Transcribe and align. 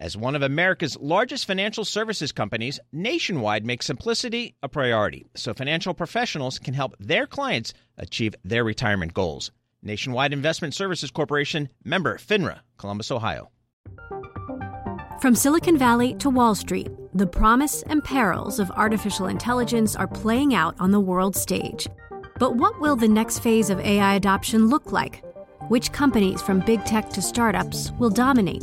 As 0.00 0.16
one 0.16 0.36
of 0.36 0.42
America's 0.42 0.96
largest 1.00 1.44
financial 1.44 1.84
services 1.84 2.30
companies, 2.30 2.78
Nationwide 2.92 3.66
makes 3.66 3.84
simplicity 3.86 4.54
a 4.62 4.68
priority 4.68 5.26
so 5.34 5.52
financial 5.52 5.92
professionals 5.92 6.60
can 6.60 6.72
help 6.72 6.94
their 7.00 7.26
clients 7.26 7.74
achieve 7.96 8.36
their 8.44 8.62
retirement 8.62 9.12
goals. 9.12 9.50
Nationwide 9.82 10.32
Investment 10.32 10.72
Services 10.72 11.10
Corporation, 11.10 11.68
member 11.84 12.16
FINRA, 12.16 12.60
Columbus, 12.76 13.10
Ohio. 13.10 13.50
From 15.20 15.34
Silicon 15.34 15.76
Valley 15.76 16.14
to 16.14 16.30
Wall 16.30 16.54
Street, 16.54 16.88
the 17.12 17.26
promise 17.26 17.82
and 17.88 18.04
perils 18.04 18.60
of 18.60 18.70
artificial 18.70 19.26
intelligence 19.26 19.96
are 19.96 20.06
playing 20.06 20.54
out 20.54 20.76
on 20.78 20.92
the 20.92 21.00
world 21.00 21.34
stage. 21.34 21.88
But 22.38 22.54
what 22.54 22.80
will 22.80 22.94
the 22.94 23.08
next 23.08 23.40
phase 23.40 23.68
of 23.68 23.80
AI 23.80 24.14
adoption 24.14 24.68
look 24.68 24.92
like? 24.92 25.24
Which 25.66 25.90
companies, 25.90 26.40
from 26.40 26.60
big 26.60 26.84
tech 26.84 27.10
to 27.10 27.20
startups, 27.20 27.90
will 27.98 28.10
dominate? 28.10 28.62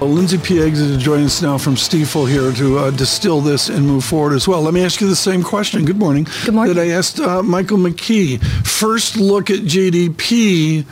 Well, 0.00 0.08
Lindsey 0.08 0.38
Piegza 0.38 0.80
is 0.80 0.96
joining 0.96 1.26
us 1.26 1.42
now 1.42 1.58
from 1.58 1.74
Stifel 1.74 2.26
here 2.26 2.52
to 2.52 2.78
uh, 2.78 2.90
distill 2.90 3.42
this 3.42 3.68
and 3.68 3.86
move 3.86 4.02
forward 4.02 4.32
as 4.32 4.48
well. 4.48 4.62
Let 4.62 4.72
me 4.72 4.82
ask 4.82 4.98
you 5.02 5.06
the 5.06 5.14
same 5.14 5.42
question. 5.42 5.84
Good 5.84 5.98
morning. 5.98 6.26
Good 6.46 6.54
morning. 6.54 6.74
That 6.74 6.80
I 6.80 6.88
asked 6.92 7.20
uh, 7.20 7.42
Michael 7.42 7.76
McKee. 7.76 8.42
First 8.66 9.18
look 9.18 9.50
at 9.50 9.58
GDP. 9.58 10.84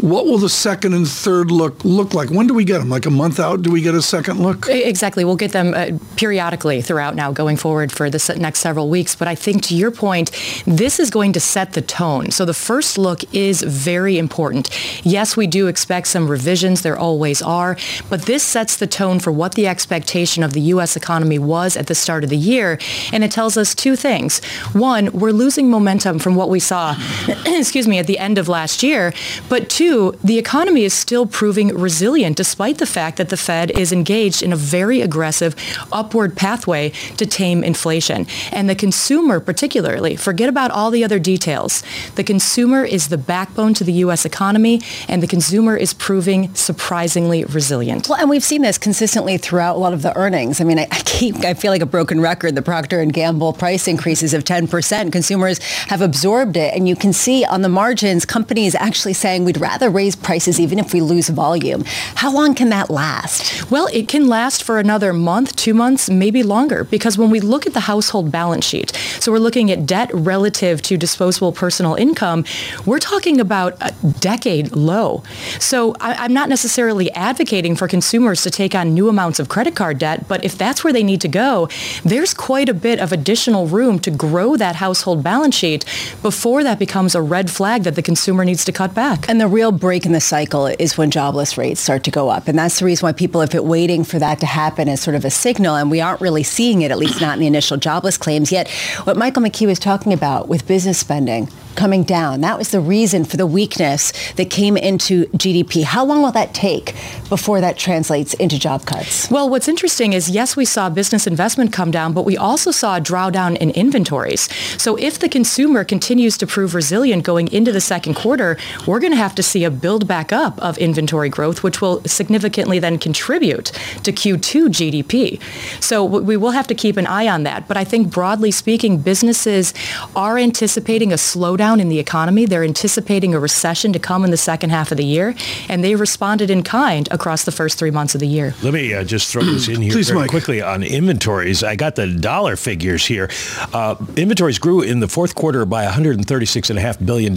What 0.00 0.26
will 0.26 0.38
the 0.38 0.48
second 0.48 0.94
and 0.94 1.06
third 1.06 1.52
look 1.52 1.84
look 1.84 2.12
like? 2.12 2.30
When 2.30 2.48
do 2.48 2.54
we 2.54 2.64
get 2.64 2.78
them? 2.78 2.88
Like 2.88 3.06
a 3.06 3.10
month 3.10 3.38
out? 3.38 3.62
Do 3.62 3.70
we 3.70 3.82
get 3.82 3.94
a 3.94 4.02
second 4.02 4.40
look? 4.40 4.68
Exactly. 4.68 5.24
We'll 5.24 5.36
get 5.36 5.52
them 5.52 5.72
uh, 5.72 5.92
periodically 6.16 6.82
throughout 6.82 7.14
now, 7.14 7.30
going 7.30 7.56
forward 7.56 7.92
for 7.92 8.10
the 8.10 8.36
next 8.36 8.58
several 8.58 8.90
weeks. 8.90 9.14
But 9.14 9.28
I 9.28 9.36
think 9.36 9.62
to 9.66 9.76
your 9.76 9.92
point, 9.92 10.32
this 10.66 10.98
is 10.98 11.08
going 11.08 11.32
to 11.34 11.40
set 11.40 11.74
the 11.74 11.82
tone. 11.82 12.32
So 12.32 12.44
the 12.44 12.52
first 12.52 12.98
look 12.98 13.22
is 13.32 13.62
very 13.62 14.18
important. 14.18 14.70
Yes, 15.06 15.36
we 15.36 15.46
do 15.46 15.68
expect 15.68 16.08
some 16.08 16.26
revisions. 16.26 16.82
There 16.82 16.98
always 16.98 17.40
are. 17.40 17.76
But 18.10 18.22
this 18.22 18.55
sets 18.56 18.76
the 18.76 18.86
tone 18.86 19.20
for 19.20 19.30
what 19.30 19.54
the 19.54 19.66
expectation 19.66 20.42
of 20.42 20.54
the 20.54 20.62
U.S. 20.72 20.96
economy 20.96 21.38
was 21.38 21.76
at 21.76 21.88
the 21.88 21.94
start 21.94 22.24
of 22.24 22.30
the 22.30 22.38
year. 22.38 22.78
And 23.12 23.22
it 23.22 23.30
tells 23.30 23.58
us 23.58 23.74
two 23.74 23.96
things. 23.96 24.42
One, 24.72 25.12
we're 25.12 25.32
losing 25.32 25.68
momentum 25.68 26.18
from 26.18 26.36
what 26.36 26.48
we 26.48 26.58
saw, 26.58 26.96
excuse 27.44 27.86
me, 27.86 27.98
at 27.98 28.06
the 28.06 28.18
end 28.18 28.38
of 28.38 28.48
last 28.48 28.82
year. 28.82 29.12
But 29.50 29.68
two, 29.68 30.14
the 30.24 30.38
economy 30.38 30.84
is 30.84 30.94
still 30.94 31.26
proving 31.26 31.68
resilient 31.68 32.38
despite 32.38 32.78
the 32.78 32.86
fact 32.86 33.18
that 33.18 33.28
the 33.28 33.36
Fed 33.36 33.72
is 33.72 33.92
engaged 33.92 34.42
in 34.42 34.54
a 34.54 34.56
very 34.56 35.02
aggressive 35.02 35.54
upward 35.92 36.34
pathway 36.34 36.92
to 37.18 37.26
tame 37.26 37.62
inflation. 37.62 38.26
And 38.52 38.70
the 38.70 38.74
consumer 38.74 39.38
particularly, 39.38 40.16
forget 40.16 40.48
about 40.48 40.70
all 40.70 40.90
the 40.90 41.04
other 41.04 41.18
details. 41.18 41.82
The 42.14 42.24
consumer 42.24 42.86
is 42.86 43.08
the 43.08 43.18
backbone 43.18 43.74
to 43.74 43.84
the 43.84 43.92
U.S. 44.04 44.24
economy, 44.24 44.80
and 45.08 45.22
the 45.22 45.26
consumer 45.26 45.76
is 45.76 45.92
proving 45.92 46.54
surprisingly 46.54 47.44
resilient. 47.44 48.08
Well, 48.08 48.18
and 48.18 48.30
we've 48.30 48.45
seen 48.46 48.62
this 48.62 48.78
consistently 48.78 49.36
throughout 49.38 49.74
a 49.74 49.78
lot 49.78 49.92
of 49.92 50.02
the 50.02 50.16
earnings. 50.16 50.60
I 50.60 50.64
mean, 50.64 50.78
I, 50.78 50.86
I 50.90 51.00
keep, 51.00 51.44
I 51.44 51.54
feel 51.54 51.72
like 51.72 51.82
a 51.82 51.86
broken 51.86 52.20
record. 52.20 52.54
The 52.54 52.62
Procter 52.62 53.00
and 53.00 53.12
Gamble 53.12 53.52
price 53.52 53.88
increases 53.88 54.32
of 54.32 54.44
10%. 54.44 55.10
Consumers 55.10 55.58
have 55.88 56.00
absorbed 56.00 56.56
it. 56.56 56.72
And 56.72 56.88
you 56.88 56.94
can 56.94 57.12
see 57.12 57.44
on 57.44 57.62
the 57.62 57.68
margins, 57.68 58.24
companies 58.24 58.76
actually 58.76 59.14
saying 59.14 59.44
we'd 59.44 59.60
rather 59.60 59.90
raise 59.90 60.14
prices 60.14 60.60
even 60.60 60.78
if 60.78 60.94
we 60.94 61.00
lose 61.00 61.28
volume. 61.28 61.82
How 62.14 62.32
long 62.32 62.54
can 62.54 62.68
that 62.68 62.88
last? 62.88 63.68
Well, 63.70 63.88
it 63.92 64.06
can 64.06 64.28
last 64.28 64.62
for 64.62 64.78
another 64.78 65.12
month, 65.12 65.56
two 65.56 65.74
months, 65.74 66.08
maybe 66.08 66.44
longer. 66.44 66.84
Because 66.84 67.18
when 67.18 67.30
we 67.30 67.40
look 67.40 67.66
at 67.66 67.74
the 67.74 67.80
household 67.80 68.30
balance 68.30 68.64
sheet, 68.64 68.90
so 69.18 69.32
we're 69.32 69.38
looking 69.38 69.72
at 69.72 69.86
debt 69.86 70.08
relative 70.12 70.82
to 70.82 70.96
disposable 70.96 71.50
personal 71.50 71.96
income, 71.96 72.44
we're 72.84 73.00
talking 73.00 73.40
about 73.40 73.76
a 73.80 73.92
decade 74.20 74.76
low. 74.76 75.24
So 75.58 75.96
I, 76.00 76.14
I'm 76.14 76.32
not 76.32 76.48
necessarily 76.48 77.10
advocating 77.12 77.74
for 77.74 77.88
consumers 77.88 78.35
to 78.42 78.50
take 78.50 78.74
on 78.74 78.94
new 78.94 79.08
amounts 79.08 79.38
of 79.38 79.48
credit 79.48 79.74
card 79.74 79.98
debt, 79.98 80.26
but 80.28 80.44
if 80.44 80.56
that's 80.56 80.84
where 80.84 80.92
they 80.92 81.02
need 81.02 81.20
to 81.20 81.28
go, 81.28 81.68
there's 82.04 82.34
quite 82.34 82.68
a 82.68 82.74
bit 82.74 83.00
of 83.00 83.12
additional 83.12 83.66
room 83.66 83.98
to 84.00 84.10
grow 84.10 84.56
that 84.56 84.76
household 84.76 85.22
balance 85.22 85.54
sheet 85.54 85.84
before 86.22 86.62
that 86.62 86.78
becomes 86.78 87.14
a 87.14 87.22
red 87.22 87.50
flag 87.50 87.82
that 87.84 87.94
the 87.94 88.02
consumer 88.02 88.44
needs 88.44 88.64
to 88.64 88.72
cut 88.72 88.94
back. 88.94 89.28
And 89.28 89.40
the 89.40 89.48
real 89.48 89.72
break 89.72 90.06
in 90.06 90.12
the 90.12 90.20
cycle 90.20 90.66
is 90.66 90.96
when 90.96 91.10
jobless 91.10 91.56
rates 91.58 91.80
start 91.80 92.04
to 92.04 92.10
go 92.10 92.28
up. 92.28 92.48
And 92.48 92.58
that's 92.58 92.78
the 92.78 92.84
reason 92.84 93.06
why 93.06 93.12
people 93.12 93.40
have 93.40 93.50
been 93.50 93.66
waiting 93.66 94.04
for 94.04 94.18
that 94.18 94.40
to 94.40 94.46
happen 94.46 94.88
as 94.88 95.00
sort 95.00 95.16
of 95.16 95.24
a 95.24 95.30
signal. 95.30 95.76
And 95.76 95.90
we 95.90 96.00
aren't 96.00 96.20
really 96.20 96.42
seeing 96.42 96.82
it, 96.82 96.90
at 96.90 96.98
least 96.98 97.20
not 97.20 97.34
in 97.34 97.40
the 97.40 97.46
initial 97.46 97.76
jobless 97.76 98.16
claims 98.16 98.52
yet. 98.52 98.68
What 99.04 99.16
Michael 99.16 99.42
McKee 99.42 99.66
was 99.66 99.78
talking 99.78 100.12
about 100.12 100.48
with 100.48 100.66
business 100.66 100.98
spending, 100.98 101.48
coming 101.76 102.02
down. 102.02 102.40
That 102.40 102.58
was 102.58 102.70
the 102.70 102.80
reason 102.80 103.24
for 103.24 103.36
the 103.36 103.46
weakness 103.46 104.12
that 104.34 104.50
came 104.50 104.76
into 104.76 105.26
GDP. 105.26 105.84
How 105.84 106.04
long 106.04 106.22
will 106.22 106.32
that 106.32 106.54
take 106.54 106.94
before 107.28 107.60
that 107.60 107.76
translates 107.76 108.34
into 108.34 108.58
job 108.58 108.86
cuts? 108.86 109.30
Well, 109.30 109.48
what's 109.50 109.68
interesting 109.68 110.12
is 110.12 110.30
yes, 110.30 110.56
we 110.56 110.64
saw 110.64 110.88
business 110.88 111.26
investment 111.26 111.72
come 111.72 111.90
down, 111.90 112.12
but 112.12 112.24
we 112.24 112.36
also 112.36 112.70
saw 112.70 112.96
a 112.96 113.00
drawdown 113.00 113.56
in 113.58 113.70
inventories. 113.70 114.48
So 114.80 114.96
if 114.96 115.18
the 115.18 115.28
consumer 115.28 115.84
continues 115.84 116.38
to 116.38 116.46
prove 116.46 116.74
resilient 116.74 117.24
going 117.24 117.52
into 117.52 117.72
the 117.72 117.80
second 117.80 118.14
quarter, 118.14 118.56
we're 118.86 119.00
going 119.00 119.12
to 119.12 119.18
have 119.18 119.34
to 119.34 119.42
see 119.42 119.64
a 119.64 119.70
build 119.70 120.08
back 120.08 120.32
up 120.32 120.58
of 120.60 120.78
inventory 120.78 121.28
growth, 121.28 121.62
which 121.62 121.80
will 121.80 122.02
significantly 122.04 122.78
then 122.78 122.98
contribute 122.98 123.66
to 124.02 124.12
Q2 124.12 124.68
GDP. 124.68 125.40
So 125.82 126.04
we 126.04 126.36
will 126.36 126.52
have 126.52 126.66
to 126.68 126.74
keep 126.74 126.96
an 126.96 127.06
eye 127.06 127.28
on 127.28 127.42
that. 127.42 127.68
But 127.68 127.76
I 127.76 127.84
think 127.84 128.10
broadly 128.10 128.50
speaking, 128.50 128.98
businesses 128.98 129.74
are 130.14 130.38
anticipating 130.38 131.12
a 131.12 131.16
slowdown 131.16 131.65
slowdown 131.66 131.80
in 131.80 131.88
the 131.88 131.98
economy. 131.98 132.46
They're 132.46 132.64
anticipating 132.64 133.34
a 133.34 133.40
recession 133.40 133.92
to 133.92 133.98
come 133.98 134.24
in 134.24 134.30
the 134.30 134.36
second 134.36 134.70
half 134.70 134.90
of 134.90 134.96
the 134.96 135.04
year, 135.04 135.34
and 135.68 135.82
they 135.82 135.94
responded 135.94 136.50
in 136.50 136.62
kind 136.62 137.08
across 137.10 137.44
the 137.44 137.52
first 137.52 137.78
three 137.78 137.90
months 137.90 138.14
of 138.14 138.20
the 138.20 138.26
year. 138.26 138.54
Let 138.62 138.74
me 138.74 138.94
uh, 138.94 139.04
just 139.04 139.30
throw 139.30 139.42
this 139.42 139.68
in 139.68 139.80
here 139.82 139.92
Please, 139.92 140.08
very 140.08 140.20
Mike. 140.20 140.30
quickly 140.30 140.62
on 140.62 140.82
inventories. 140.82 141.62
I 141.62 141.76
got 141.76 141.96
the 141.96 142.06
dollar 142.06 142.56
figures 142.56 143.06
here. 143.06 143.30
Uh, 143.72 143.96
inventories 144.16 144.58
grew 144.58 144.82
in 144.82 145.00
the 145.00 145.08
fourth 145.08 145.34
quarter 145.34 145.64
by 145.64 145.86
$136.5 145.86 147.06
billion. 147.06 147.34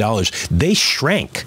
They 0.52 0.74
shrank 0.74 1.46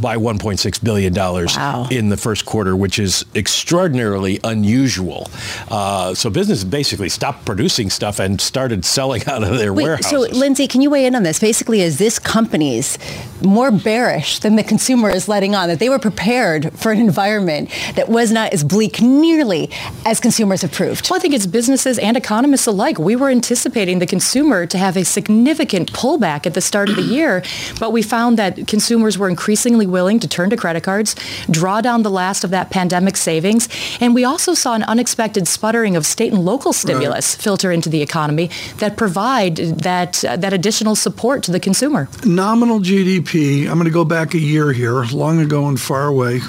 by 0.00 0.16
$1.6 0.16 0.84
billion 0.84 1.12
Wow. 1.14 1.88
in 1.90 2.08
the 2.08 2.16
first 2.16 2.44
quarter, 2.46 2.76
which 2.76 2.98
is 2.98 3.24
extraordinarily 3.34 4.38
unusual. 4.44 5.28
Uh, 5.70 6.14
so 6.14 6.30
businesses 6.30 6.64
basically 6.64 7.08
stopped 7.08 7.44
producing 7.44 7.90
stuff 7.90 8.18
and 8.18 8.40
started 8.40 8.84
selling 8.84 9.26
out 9.26 9.42
of 9.42 9.58
their 9.58 9.72
Wait, 9.74 9.84
warehouses. 9.84 10.10
so 10.10 10.20
Lindsey, 10.38 10.66
can 10.68 10.80
you 10.80 10.90
weigh 10.90 11.06
in 11.06 11.14
on 11.14 11.22
this? 11.24 11.38
Basically, 11.40 11.80
is 11.80 11.98
this 11.98 12.18
companies 12.18 12.98
more 13.42 13.70
bearish 13.70 14.38
than 14.40 14.56
the 14.56 14.62
consumer 14.62 15.10
is 15.10 15.28
letting 15.28 15.54
on? 15.54 15.68
That 15.68 15.78
they 15.80 15.88
were 15.88 15.98
prepared 15.98 16.72
for 16.78 16.92
an 16.92 17.00
environment 17.00 17.70
that 17.96 18.08
was 18.08 18.30
not 18.30 18.52
as 18.52 18.62
bleak 18.64 19.00
nearly 19.00 19.70
as 20.06 20.20
consumers 20.20 20.62
have 20.62 20.72
proved? 20.72 21.10
Well, 21.10 21.18
I 21.18 21.20
think 21.20 21.34
it's 21.34 21.46
businesses 21.46 21.98
and 21.98 22.16
economists 22.16 22.66
alike. 22.66 22.98
We 22.98 23.16
were 23.16 23.28
anticipating 23.30 23.98
the 23.98 24.06
consumer 24.06 24.66
to 24.66 24.78
have 24.78 24.96
a 24.96 25.04
significant 25.04 25.92
pullback 25.92 26.46
at 26.46 26.54
the 26.54 26.60
start 26.60 26.88
of 26.88 26.96
the 26.96 27.02
year, 27.02 27.42
but 27.80 27.92
we 27.92 28.02
found 28.02 28.38
that 28.38 28.66
consumers 28.68 29.18
were 29.18 29.28
increasingly 29.28 29.86
willing 29.88 30.20
to 30.20 30.28
turn 30.28 30.50
to 30.50 30.56
credit 30.56 30.82
cards, 30.82 31.14
draw 31.50 31.80
down 31.80 32.02
the 32.02 32.10
last 32.10 32.44
of 32.44 32.50
that 32.50 32.70
pandemic 32.70 33.16
savings, 33.16 33.68
and 34.00 34.14
we 34.14 34.24
also 34.24 34.54
saw 34.54 34.74
an 34.74 34.82
unexpected 34.84 35.48
sputtering 35.48 35.96
of 35.96 36.06
state 36.06 36.32
and 36.32 36.44
local 36.44 36.72
stimulus 36.72 37.34
filter 37.34 37.72
into 37.72 37.88
the 37.88 38.02
economy 38.02 38.50
that 38.76 38.96
provide 38.96 39.56
that 39.56 40.24
uh, 40.24 40.36
that 40.36 40.52
additional 40.52 40.94
support 40.94 41.42
to 41.42 41.50
the 41.50 41.60
consumer. 41.60 42.08
Nominal 42.24 42.80
GDP, 42.80 43.68
I'm 43.68 43.74
going 43.74 43.84
to 43.84 43.90
go 43.90 44.04
back 44.04 44.34
a 44.34 44.38
year 44.38 44.72
here, 44.72 45.04
long 45.04 45.40
ago 45.40 45.66
and 45.66 45.80
far 45.80 46.06
away. 46.06 46.40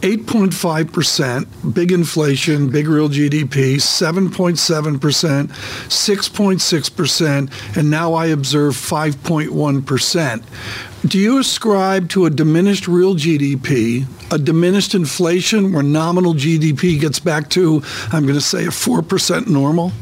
8.5%, 0.00 1.74
big 1.74 1.90
inflation, 1.90 2.70
big 2.70 2.86
real 2.86 3.08
GDP, 3.08 3.74
7.7%, 3.76 5.48
6.6%, 5.48 7.76
and 7.76 7.90
now 7.90 8.14
I 8.14 8.26
observe 8.26 8.74
5.1%. 8.74 10.42
Do 11.06 11.16
you 11.18 11.38
ascribe 11.38 12.08
to 12.10 12.26
a 12.26 12.30
diminished 12.30 12.88
real 12.88 13.14
GDP, 13.14 14.04
a 14.32 14.38
diminished 14.38 14.96
inflation 14.96 15.72
where 15.72 15.82
nominal 15.82 16.34
GDP 16.34 17.00
gets 17.00 17.20
back 17.20 17.50
to, 17.50 17.82
I'm 18.12 18.24
going 18.24 18.34
to 18.34 18.40
say, 18.40 18.64
a 18.64 18.70
4% 18.70 19.46
normal? 19.46 19.92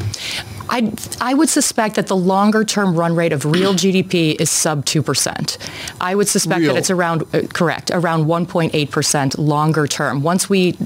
I, 0.70 0.93
I 1.20 1.34
would 1.34 1.50
suspect 1.50 1.96
that 1.96 2.06
the 2.06 2.16
longer 2.16 2.64
term 2.64 2.96
run 2.96 3.14
rate 3.14 3.32
of 3.32 3.44
real 3.44 3.75
GDP 3.75 4.40
is 4.40 4.50
sub 4.50 4.87
2%. 4.87 5.58
I 6.00 6.14
would 6.14 6.28
suspect 6.28 6.60
real. 6.60 6.72
that 6.72 6.78
it's 6.78 6.90
around, 6.90 7.22
uh, 7.34 7.43
correct, 7.52 7.90
around 7.93 8.25
1.8% 8.25 9.38
longer 9.38 9.87
term. 9.87 10.22
Once 10.22 10.48
we 10.48 10.76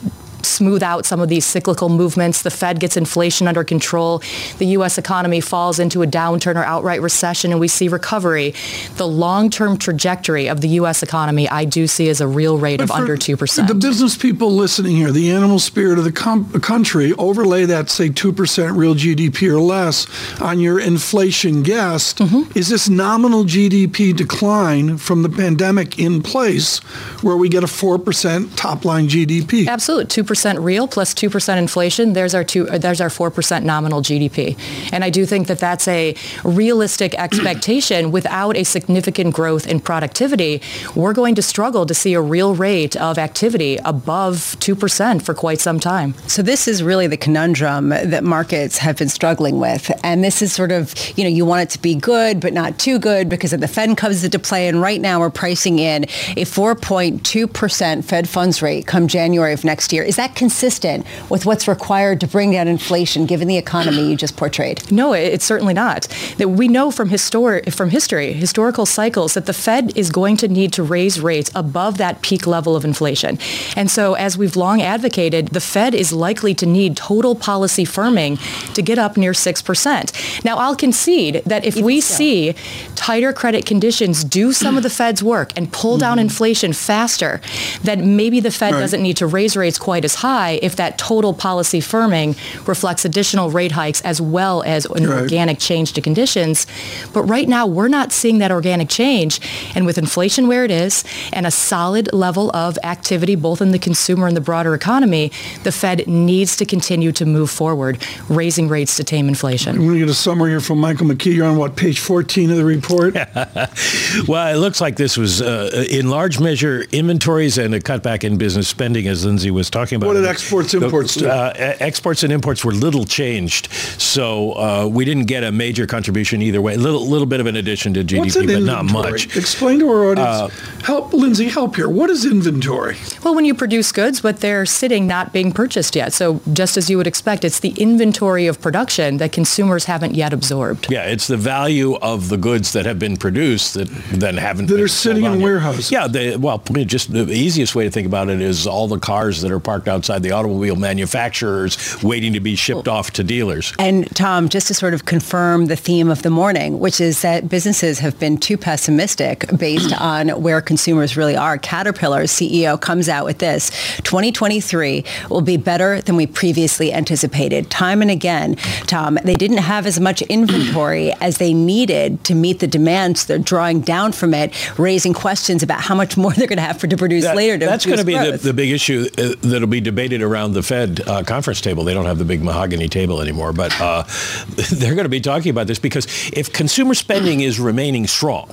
smooth 0.44 0.82
out 0.82 1.06
some 1.06 1.20
of 1.20 1.28
these 1.28 1.44
cyclical 1.44 1.88
movements. 1.88 2.42
The 2.42 2.50
Fed 2.50 2.80
gets 2.80 2.96
inflation 2.96 3.48
under 3.48 3.64
control. 3.64 4.22
The 4.58 4.66
U.S. 4.66 4.98
economy 4.98 5.40
falls 5.40 5.78
into 5.78 6.02
a 6.02 6.06
downturn 6.06 6.56
or 6.56 6.64
outright 6.64 7.02
recession, 7.02 7.50
and 7.50 7.60
we 7.60 7.68
see 7.68 7.88
recovery. 7.88 8.54
The 8.96 9.06
long-term 9.06 9.78
trajectory 9.78 10.48
of 10.48 10.60
the 10.60 10.68
U.S. 10.80 11.02
economy, 11.02 11.48
I 11.48 11.64
do 11.64 11.86
see 11.86 12.08
as 12.08 12.20
a 12.20 12.26
real 12.26 12.58
rate 12.58 12.78
but 12.78 12.84
of 12.84 12.90
under 12.90 13.16
2%. 13.16 13.68
The 13.68 13.74
business 13.74 14.16
people 14.16 14.50
listening 14.50 14.96
here, 14.96 15.12
the 15.12 15.30
animal 15.30 15.58
spirit 15.58 15.98
of 15.98 16.04
the 16.04 16.12
com- 16.12 16.50
country, 16.60 17.12
overlay 17.18 17.64
that, 17.66 17.90
say, 17.90 18.08
2% 18.08 18.76
real 18.76 18.94
GDP 18.94 19.48
or 19.48 19.60
less 19.60 20.06
on 20.40 20.60
your 20.60 20.80
inflation 20.80 21.62
guess. 21.62 22.14
Mm-hmm. 22.14 22.58
Is 22.58 22.68
this 22.68 22.88
nominal 22.88 23.44
GDP 23.44 24.16
decline 24.16 24.96
from 24.98 25.22
the 25.22 25.28
pandemic 25.28 25.98
in 25.98 26.22
place 26.22 26.78
where 27.22 27.36
we 27.36 27.48
get 27.48 27.62
a 27.62 27.66
4% 27.66 28.56
top-line 28.56 29.08
GDP? 29.08 29.66
Absolutely. 29.66 30.06
2% 30.06 30.29
real 30.58 30.88
plus 30.88 31.14
2% 31.14 31.58
inflation, 31.58 32.12
there's 32.12 32.34
our, 32.34 32.44
two, 32.44 32.64
there's 32.66 33.00
our 33.00 33.08
4% 33.08 33.62
nominal 33.64 34.00
GDP. 34.02 34.58
And 34.92 35.04
I 35.04 35.10
do 35.10 35.26
think 35.26 35.46
that 35.48 35.58
that's 35.58 35.88
a 35.88 36.14
realistic 36.44 37.14
expectation 37.14 38.10
without 38.18 38.56
a 38.56 38.64
significant 38.64 39.34
growth 39.34 39.66
in 39.66 39.80
productivity. 39.80 40.62
We're 40.94 41.12
going 41.12 41.34
to 41.34 41.42
struggle 41.42 41.86
to 41.86 41.94
see 41.94 42.14
a 42.14 42.20
real 42.20 42.54
rate 42.54 42.96
of 42.96 43.18
activity 43.18 43.78
above 43.84 44.36
2% 44.60 45.22
for 45.22 45.34
quite 45.34 45.60
some 45.60 45.80
time. 45.80 46.14
So 46.26 46.42
this 46.42 46.68
is 46.68 46.82
really 46.82 47.06
the 47.06 47.16
conundrum 47.16 47.90
that 47.90 48.24
markets 48.24 48.78
have 48.78 48.96
been 48.96 49.08
struggling 49.08 49.58
with. 49.58 49.90
And 50.04 50.22
this 50.22 50.42
is 50.42 50.52
sort 50.52 50.72
of, 50.72 50.94
you 51.16 51.24
know, 51.24 51.30
you 51.30 51.44
want 51.44 51.62
it 51.62 51.70
to 51.70 51.82
be 51.82 51.94
good, 51.94 52.40
but 52.40 52.52
not 52.52 52.78
too 52.78 52.98
good 52.98 53.28
because 53.28 53.52
of 53.52 53.60
the 53.60 53.68
Fed 53.68 53.96
comes 53.96 54.24
into 54.24 54.38
play. 54.38 54.68
And 54.68 54.80
right 54.80 55.00
now 55.00 55.20
we're 55.20 55.30
pricing 55.30 55.78
in 55.78 56.04
a 56.04 56.44
4.2% 56.44 58.04
Fed 58.04 58.28
funds 58.28 58.62
rate 58.62 58.86
come 58.86 59.08
January 59.08 59.52
of 59.52 59.64
next 59.64 59.92
year. 59.92 60.02
Is 60.02 60.16
that 60.20 60.34
consistent 60.34 61.06
with 61.30 61.46
what's 61.46 61.66
required 61.66 62.20
to 62.20 62.26
bring 62.26 62.52
down 62.52 62.68
inflation 62.68 63.24
given 63.24 63.48
the 63.48 63.56
economy 63.56 64.10
you 64.10 64.16
just 64.16 64.36
portrayed? 64.36 64.90
No, 64.92 65.14
it's 65.14 65.44
certainly 65.44 65.72
not. 65.74 66.06
That 66.36 66.50
we 66.50 66.68
know 66.68 66.90
from, 66.90 67.08
histori- 67.08 67.72
from 67.72 67.88
history, 67.88 68.34
historical 68.34 68.84
cycles, 68.84 69.34
that 69.34 69.46
the 69.46 69.54
Fed 69.54 69.96
is 69.96 70.10
going 70.10 70.36
to 70.38 70.48
need 70.48 70.72
to 70.74 70.82
raise 70.82 71.20
rates 71.20 71.50
above 71.54 71.96
that 71.98 72.20
peak 72.20 72.46
level 72.46 72.76
of 72.76 72.84
inflation. 72.84 73.38
And 73.76 73.90
so 73.90 74.14
as 74.14 74.36
we've 74.36 74.56
long 74.56 74.82
advocated, 74.82 75.48
the 75.48 75.60
Fed 75.60 75.94
is 75.94 76.12
likely 76.12 76.54
to 76.54 76.66
need 76.66 76.96
total 76.96 77.34
policy 77.34 77.84
firming 77.84 78.38
to 78.74 78.82
get 78.82 78.98
up 78.98 79.16
near 79.16 79.32
6%. 79.32 80.44
Now, 80.44 80.56
I'll 80.56 80.76
concede 80.76 81.42
that 81.46 81.64
if 81.64 81.76
Even 81.76 81.86
we 81.86 82.00
so. 82.00 82.14
see 82.14 82.54
tighter 82.94 83.32
credit 83.32 83.64
conditions 83.64 84.22
do 84.22 84.52
some 84.52 84.76
of 84.76 84.82
the 84.82 84.90
Fed's 84.90 85.22
work 85.22 85.52
and 85.56 85.72
pull 85.72 85.96
down 85.96 86.18
mm-hmm. 86.18 86.28
inflation 86.28 86.72
faster, 86.74 87.40
that 87.84 87.98
maybe 87.98 88.40
the 88.40 88.50
Fed 88.50 88.74
right. 88.74 88.80
doesn't 88.80 89.02
need 89.02 89.16
to 89.16 89.26
raise 89.26 89.56
rates 89.56 89.78
quite 89.78 90.04
as 90.04 90.09
high 90.16 90.58
if 90.62 90.76
that 90.76 90.98
total 90.98 91.32
policy 91.32 91.80
firming 91.80 92.36
reflects 92.66 93.04
additional 93.04 93.50
rate 93.50 93.72
hikes 93.72 94.00
as 94.02 94.20
well 94.20 94.62
as 94.62 94.86
an 94.86 95.06
right. 95.06 95.22
organic 95.22 95.58
change 95.58 95.92
to 95.94 96.00
conditions. 96.00 96.66
But 97.12 97.24
right 97.24 97.48
now, 97.48 97.66
we're 97.66 97.88
not 97.88 98.12
seeing 98.12 98.38
that 98.38 98.50
organic 98.50 98.88
change. 98.88 99.40
And 99.74 99.86
with 99.86 99.98
inflation 99.98 100.48
where 100.48 100.64
it 100.64 100.70
is 100.70 101.04
and 101.32 101.46
a 101.46 101.50
solid 101.50 102.12
level 102.12 102.54
of 102.54 102.78
activity 102.82 103.34
both 103.34 103.60
in 103.60 103.70
the 103.70 103.78
consumer 103.78 104.26
and 104.26 104.36
the 104.36 104.40
broader 104.40 104.74
economy, 104.74 105.32
the 105.62 105.72
Fed 105.72 106.06
needs 106.06 106.56
to 106.56 106.64
continue 106.64 107.12
to 107.12 107.26
move 107.26 107.50
forward, 107.50 108.04
raising 108.28 108.68
rates 108.68 108.96
to 108.96 109.04
tame 109.04 109.28
inflation. 109.28 109.76
I'm 109.76 109.82
going 109.82 109.94
to 109.94 110.00
get 110.00 110.08
a 110.08 110.14
summary 110.14 110.50
here 110.50 110.60
from 110.60 110.78
Michael 110.78 111.06
McKee. 111.06 111.34
You're 111.34 111.46
on 111.46 111.56
what, 111.56 111.76
page 111.76 112.00
14 112.00 112.50
of 112.50 112.56
the 112.56 112.64
report? 112.64 113.14
well, 114.28 114.54
it 114.54 114.58
looks 114.58 114.80
like 114.80 114.96
this 114.96 115.16
was 115.16 115.42
uh, 115.42 115.86
in 115.90 116.10
large 116.10 116.40
measure 116.40 116.84
inventories 116.92 117.58
and 117.58 117.74
a 117.74 117.80
cutback 117.80 118.24
in 118.24 118.38
business 118.38 118.68
spending, 118.68 119.06
as 119.06 119.24
Lindsey 119.24 119.50
was 119.50 119.70
talking 119.70 119.96
about. 120.00 120.14
What 120.14 120.20
did 120.20 120.26
exports 120.26 120.74
imports 120.74 121.14
do? 121.14 121.28
Uh, 121.28 121.52
exports 121.56 122.22
and 122.22 122.32
imports 122.32 122.64
were 122.64 122.72
little 122.72 123.04
changed, 123.04 123.72
so 123.72 124.52
uh, 124.52 124.86
we 124.86 125.04
didn't 125.04 125.24
get 125.24 125.44
a 125.44 125.52
major 125.52 125.86
contribution 125.86 126.42
either 126.42 126.60
way. 126.60 126.74
A 126.74 126.78
little 126.78 127.06
little 127.06 127.26
bit 127.26 127.40
of 127.40 127.46
an 127.46 127.56
addition 127.56 127.94
to 127.94 128.04
GDP, 128.04 128.18
but 128.18 128.36
inventory? 128.36 128.60
not 128.60 128.84
much. 128.84 129.36
Explain 129.36 129.78
to 129.80 129.88
our 129.88 130.10
audience. 130.10 130.20
Uh, 130.28 130.48
help, 130.84 131.12
Lindsey, 131.12 131.48
help 131.48 131.76
here. 131.76 131.88
What 131.88 132.10
is 132.10 132.24
inventory? 132.24 132.96
Well, 133.24 133.34
when 133.34 133.44
you 133.44 133.54
produce 133.54 133.92
goods, 133.92 134.20
but 134.20 134.40
they're 134.40 134.66
sitting 134.66 135.06
not 135.06 135.32
being 135.32 135.52
purchased 135.52 135.94
yet. 135.94 136.12
So 136.12 136.40
just 136.52 136.76
as 136.76 136.88
you 136.88 136.96
would 136.96 137.06
expect, 137.06 137.44
it's 137.44 137.60
the 137.60 137.70
inventory 137.70 138.46
of 138.46 138.60
production 138.60 139.18
that 139.18 139.32
consumers 139.32 139.84
haven't 139.84 140.14
yet 140.14 140.32
absorbed. 140.32 140.90
Yeah, 140.90 141.04
it's 141.04 141.26
the 141.26 141.36
value 141.36 141.96
of 141.96 142.28
the 142.28 142.36
goods 142.36 142.72
that 142.72 142.86
have 142.86 142.98
been 142.98 143.16
produced 143.16 143.74
that 143.74 143.88
then 144.10 144.36
haven't 144.36 144.66
that 144.66 144.80
are 144.80 144.88
sitting 144.88 145.24
in 145.24 145.40
warehouses. 145.40 145.90
Yeah, 145.90 146.06
they, 146.06 146.36
well, 146.36 146.58
just 146.58 147.12
the 147.12 147.30
easiest 147.30 147.74
way 147.74 147.84
to 147.84 147.90
think 147.90 148.06
about 148.06 148.28
it 148.28 148.40
is 148.40 148.66
all 148.66 148.88
the 148.88 148.98
cars 148.98 149.42
that 149.42 149.50
are 149.50 149.60
parked 149.60 149.88
outside 149.90 150.22
the 150.22 150.30
automobile 150.30 150.76
manufacturers 150.76 152.02
waiting 152.02 152.32
to 152.32 152.40
be 152.40 152.56
shipped 152.56 152.88
off 152.88 153.10
to 153.12 153.24
dealers. 153.24 153.74
And 153.78 154.08
Tom, 154.16 154.48
just 154.48 154.68
to 154.68 154.74
sort 154.74 154.94
of 154.94 155.04
confirm 155.04 155.66
the 155.66 155.76
theme 155.76 156.10
of 156.10 156.22
the 156.22 156.30
morning, 156.30 156.78
which 156.78 157.00
is 157.00 157.22
that 157.22 157.48
businesses 157.48 157.98
have 157.98 158.18
been 158.18 158.38
too 158.38 158.56
pessimistic 158.56 159.44
based 159.56 159.92
on 160.00 160.28
where 160.42 160.60
consumers 160.60 161.16
really 161.16 161.36
are. 161.36 161.58
Caterpillar's 161.58 162.30
CEO 162.30 162.80
comes 162.80 163.08
out 163.08 163.24
with 163.24 163.38
this. 163.38 163.70
2023 164.02 165.04
will 165.28 165.40
be 165.40 165.56
better 165.56 166.00
than 166.02 166.16
we 166.16 166.26
previously 166.26 166.92
anticipated. 166.92 167.70
Time 167.70 168.02
and 168.02 168.10
again, 168.10 168.56
Tom, 168.86 169.18
they 169.24 169.34
didn't 169.34 169.58
have 169.58 169.86
as 169.86 170.00
much 170.00 170.22
inventory 170.22 171.12
as 171.20 171.38
they 171.38 171.52
needed 171.52 172.22
to 172.24 172.34
meet 172.34 172.60
the 172.60 172.66
demands. 172.66 173.26
They're 173.26 173.38
drawing 173.38 173.80
down 173.80 174.12
from 174.12 174.34
it, 174.34 174.52
raising 174.78 175.12
questions 175.12 175.62
about 175.62 175.80
how 175.80 175.94
much 175.94 176.16
more 176.16 176.32
they're 176.36 176.46
going 176.46 176.58
to 176.58 176.62
have 176.62 176.78
to 176.78 176.96
produce 176.96 177.24
that, 177.24 177.36
later. 177.36 177.58
To 177.58 177.66
that's 177.66 177.86
going 177.86 177.98
to 177.98 178.04
be 178.04 178.16
the, 178.16 178.36
the, 178.36 178.52
big 178.52 178.70
issue 178.70 179.08
uh, 179.18 179.34
that'll 179.42 179.66
be 179.66 179.79
debated 179.80 180.22
around 180.22 180.52
the 180.52 180.62
Fed 180.62 181.00
uh, 181.06 181.22
conference 181.22 181.60
table. 181.60 181.84
They 181.84 181.94
don't 181.94 182.06
have 182.06 182.18
the 182.18 182.24
big 182.24 182.42
mahogany 182.42 182.88
table 182.88 183.20
anymore, 183.20 183.52
but 183.52 183.78
uh, 183.80 184.02
they're 184.72 184.94
going 184.94 185.04
to 185.04 185.08
be 185.08 185.20
talking 185.20 185.50
about 185.50 185.66
this 185.66 185.78
because 185.78 186.06
if 186.32 186.52
consumer 186.52 186.94
spending 186.94 187.40
is 187.40 187.58
remaining 187.58 188.06
strong 188.06 188.48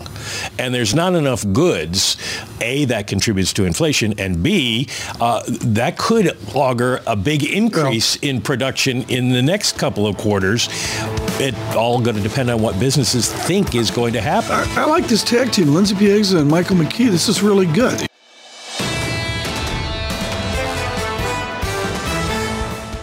and 0.58 0.74
there's 0.74 0.96
not 0.96 1.16
enough 1.16 1.46
goods, 1.54 2.18
A, 2.62 2.86
that 2.86 3.08
contributes 3.08 3.54
to 3.54 3.66
inflation, 3.66 4.14
and 4.20 4.42
B, 4.42 4.88
uh, 5.20 5.44
that 5.48 5.98
could 5.98 6.38
augur 6.54 7.02
a 7.06 7.16
big 7.16 7.44
increase 7.44 8.16
in 8.18 8.42
production 8.42 9.04
in 9.04 9.30
the 9.30 9.42
next 9.42 9.78
couple 9.78 10.08
of 10.08 10.18
quarters. 10.18 10.70
It 11.40 11.56
all 11.76 12.02
going 12.02 12.16
to 12.16 12.24
depend 12.24 12.50
on 12.50 12.62
what 12.62 12.80
businesses 12.80 13.32
think 13.32 13.76
is 13.76 13.92
going 13.92 14.14
to 14.14 14.22
happen. 14.22 14.52
I, 14.52 14.84
I 14.84 14.86
like 14.86 15.08
this 15.08 15.24
tag 15.24 15.52
team, 15.52 15.74
Lindsey 15.74 15.96
Piegza 15.96 16.40
and 16.40 16.50
Michael 16.50 16.78
McKee. 16.78 17.10
This 17.10 17.30
is 17.30 17.44
really 17.44 17.68
good. 17.68 18.08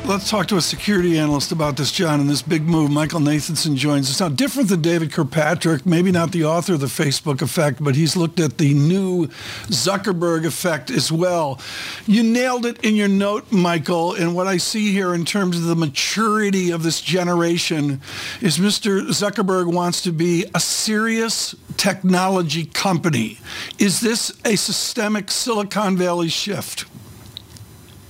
Let's 0.06 0.28
talk 0.28 0.48
to 0.48 0.58
a 0.58 0.60
security 0.60 1.18
analyst 1.18 1.50
about 1.50 1.78
this, 1.78 1.90
John, 1.90 2.20
and 2.20 2.28
this 2.28 2.42
big 2.42 2.64
move. 2.64 2.90
Michael 2.90 3.20
Nathanson 3.20 3.74
joins 3.74 4.10
us. 4.10 4.20
Now, 4.20 4.28
different 4.28 4.68
than 4.68 4.82
David 4.82 5.10
Kirkpatrick, 5.10 5.86
maybe 5.86 6.12
not 6.12 6.30
the 6.30 6.44
author 6.44 6.74
of 6.74 6.80
the 6.80 6.88
Facebook 6.88 7.40
effect, 7.40 7.82
but 7.82 7.96
he's 7.96 8.14
looked 8.14 8.38
at 8.38 8.58
the 8.58 8.74
new 8.74 9.28
Zuckerberg 9.68 10.44
effect 10.44 10.90
as 10.90 11.10
well. 11.10 11.58
You 12.06 12.22
nailed 12.22 12.66
it 12.66 12.84
in 12.84 12.96
your 12.96 13.08
note, 13.08 13.50
Michael, 13.50 14.12
and 14.12 14.34
what 14.34 14.46
I 14.46 14.58
see 14.58 14.92
here 14.92 15.14
in 15.14 15.24
terms 15.24 15.56
of 15.56 15.64
the 15.64 15.74
maturity 15.74 16.70
of 16.70 16.82
this 16.82 17.00
generation 17.00 18.02
is 18.42 18.58
Mr. 18.58 19.08
Zuckerberg 19.08 19.72
wants 19.72 20.02
to 20.02 20.12
be 20.12 20.44
a 20.54 20.60
serious 20.60 21.54
technology 21.78 22.66
company. 22.66 23.38
Is 23.78 24.00
this 24.00 24.38
a 24.44 24.56
systemic 24.56 25.30
Silicon 25.30 25.96
Valley 25.96 26.28
shift? 26.28 26.84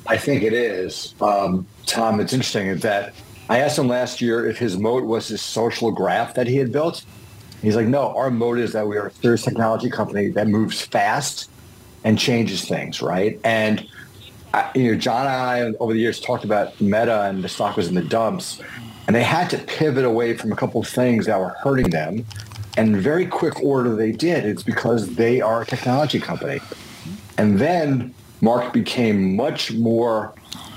I 0.06 0.16
think 0.16 0.42
it 0.42 0.52
is. 0.52 1.14
Um, 1.20 1.66
Tom, 1.86 2.20
it's 2.20 2.32
interesting 2.32 2.76
that 2.78 3.14
I 3.48 3.58
asked 3.58 3.78
him 3.78 3.88
last 3.88 4.20
year 4.20 4.48
if 4.48 4.58
his 4.58 4.78
moat 4.78 5.04
was 5.04 5.28
his 5.28 5.42
social 5.42 5.90
graph 5.90 6.34
that 6.34 6.46
he 6.46 6.56
had 6.56 6.72
built. 6.72 7.04
He's 7.62 7.76
like, 7.76 7.86
no, 7.86 8.14
our 8.14 8.30
moat 8.30 8.58
is 8.58 8.72
that 8.72 8.86
we 8.86 8.96
are 8.96 9.06
a 9.06 9.10
serious 9.12 9.42
technology 9.42 9.90
company 9.90 10.28
that 10.28 10.48
moves 10.48 10.80
fast 10.80 11.50
and 12.04 12.18
changes 12.18 12.66
things, 12.66 13.00
right? 13.00 13.40
And 13.44 13.86
I, 14.52 14.70
you 14.74 14.92
know, 14.92 14.98
John 14.98 15.26
and 15.26 15.34
I 15.74 15.78
over 15.78 15.92
the 15.92 15.98
years 15.98 16.20
talked 16.20 16.44
about 16.44 16.78
Meta 16.80 17.22
and 17.22 17.42
the 17.42 17.48
stock 17.48 17.76
was 17.76 17.88
in 17.88 17.94
the 17.94 18.02
dumps, 18.02 18.60
and 19.06 19.16
they 19.16 19.22
had 19.22 19.50
to 19.50 19.58
pivot 19.58 20.04
away 20.04 20.36
from 20.36 20.52
a 20.52 20.56
couple 20.56 20.80
of 20.80 20.88
things 20.88 21.26
that 21.26 21.38
were 21.38 21.56
hurting 21.62 21.90
them. 21.90 22.24
And 22.76 22.96
very 22.96 23.26
quick 23.26 23.62
order 23.62 23.94
they 23.94 24.12
did. 24.12 24.44
It's 24.44 24.62
because 24.62 25.14
they 25.14 25.40
are 25.40 25.62
a 25.62 25.66
technology 25.66 26.20
company. 26.20 26.60
And 27.38 27.58
then 27.58 28.14
Mark 28.40 28.72
became 28.72 29.36
much 29.36 29.72
more 29.72 30.34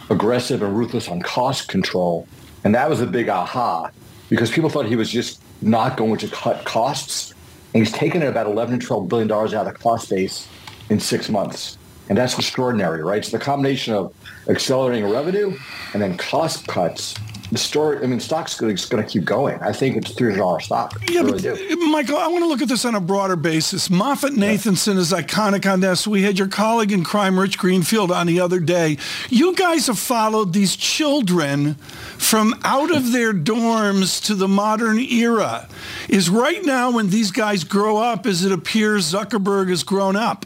aggressive 0.09 0.61
and 0.61 0.77
ruthless 0.77 1.07
on 1.07 1.21
cost 1.21 1.67
control. 1.67 2.27
And 2.63 2.73
that 2.75 2.89
was 2.89 3.01
a 3.01 3.07
big 3.07 3.29
aha 3.29 3.89
because 4.29 4.51
people 4.51 4.69
thought 4.69 4.85
he 4.85 4.95
was 4.95 5.11
just 5.11 5.41
not 5.61 5.97
going 5.97 6.17
to 6.17 6.27
cut 6.27 6.65
costs. 6.65 7.33
And 7.73 7.85
he's 7.85 7.93
taken 7.93 8.21
about 8.23 8.47
11 8.47 8.79
12 8.79 9.07
billion 9.07 9.27
dollars 9.27 9.53
out 9.53 9.67
of 9.67 9.73
the 9.73 9.79
cost 9.79 10.09
base 10.09 10.47
in 10.89 10.99
six 10.99 11.29
months. 11.29 11.77
And 12.09 12.17
that's 12.17 12.37
extraordinary, 12.37 13.03
right? 13.03 13.23
So 13.23 13.37
the 13.37 13.43
combination 13.43 13.93
of 13.93 14.13
accelerating 14.47 15.09
revenue 15.09 15.57
and 15.93 16.01
then 16.01 16.17
cost 16.17 16.67
cuts 16.67 17.15
the 17.51 17.57
story, 17.57 18.03
I 18.03 18.07
mean, 18.07 18.19
stock's 18.19 18.59
going 18.59 18.75
to 18.75 19.03
keep 19.03 19.23
going. 19.23 19.57
I 19.61 19.71
think 19.71 19.95
it's 19.95 20.11
$300 20.11 20.61
stock. 20.61 21.01
Yeah, 21.09 21.21
really 21.21 21.41
but. 21.41 21.79
Michael, 21.87 22.17
I 22.17 22.27
want 22.27 22.43
to 22.43 22.47
look 22.47 22.61
at 22.61 22.67
this 22.67 22.83
on 22.83 22.93
a 22.93 22.99
broader 22.99 23.37
basis. 23.37 23.87
MoffettNathanson 23.87 24.95
yeah. 24.95 24.99
is 24.99 25.13
iconic 25.13 25.71
on 25.71 25.79
this. 25.79 26.05
We 26.05 26.23
had 26.23 26.37
your 26.37 26.49
colleague 26.49 26.91
in 26.91 27.05
crime, 27.05 27.39
Rich 27.39 27.57
Greenfield, 27.57 28.11
on 28.11 28.27
the 28.27 28.41
other 28.41 28.59
day. 28.59 28.97
You 29.29 29.55
guys 29.55 29.87
have 29.87 29.97
followed 29.97 30.51
these 30.51 30.75
children 30.75 31.75
from 32.17 32.53
out 32.65 32.93
of 32.93 33.13
their 33.13 33.33
dorms 33.33 34.23
to 34.25 34.35
the 34.35 34.47
modern 34.47 34.99
era. 34.99 35.69
Is 36.09 36.29
right 36.29 36.63
now 36.65 36.91
when 36.91 37.09
these 37.09 37.31
guys 37.31 37.63
grow 37.63 37.97
up, 37.97 38.25
as 38.25 38.43
it 38.43 38.51
appears 38.51 39.13
Zuckerberg 39.13 39.69
has 39.69 39.83
grown 39.83 40.17
up? 40.17 40.45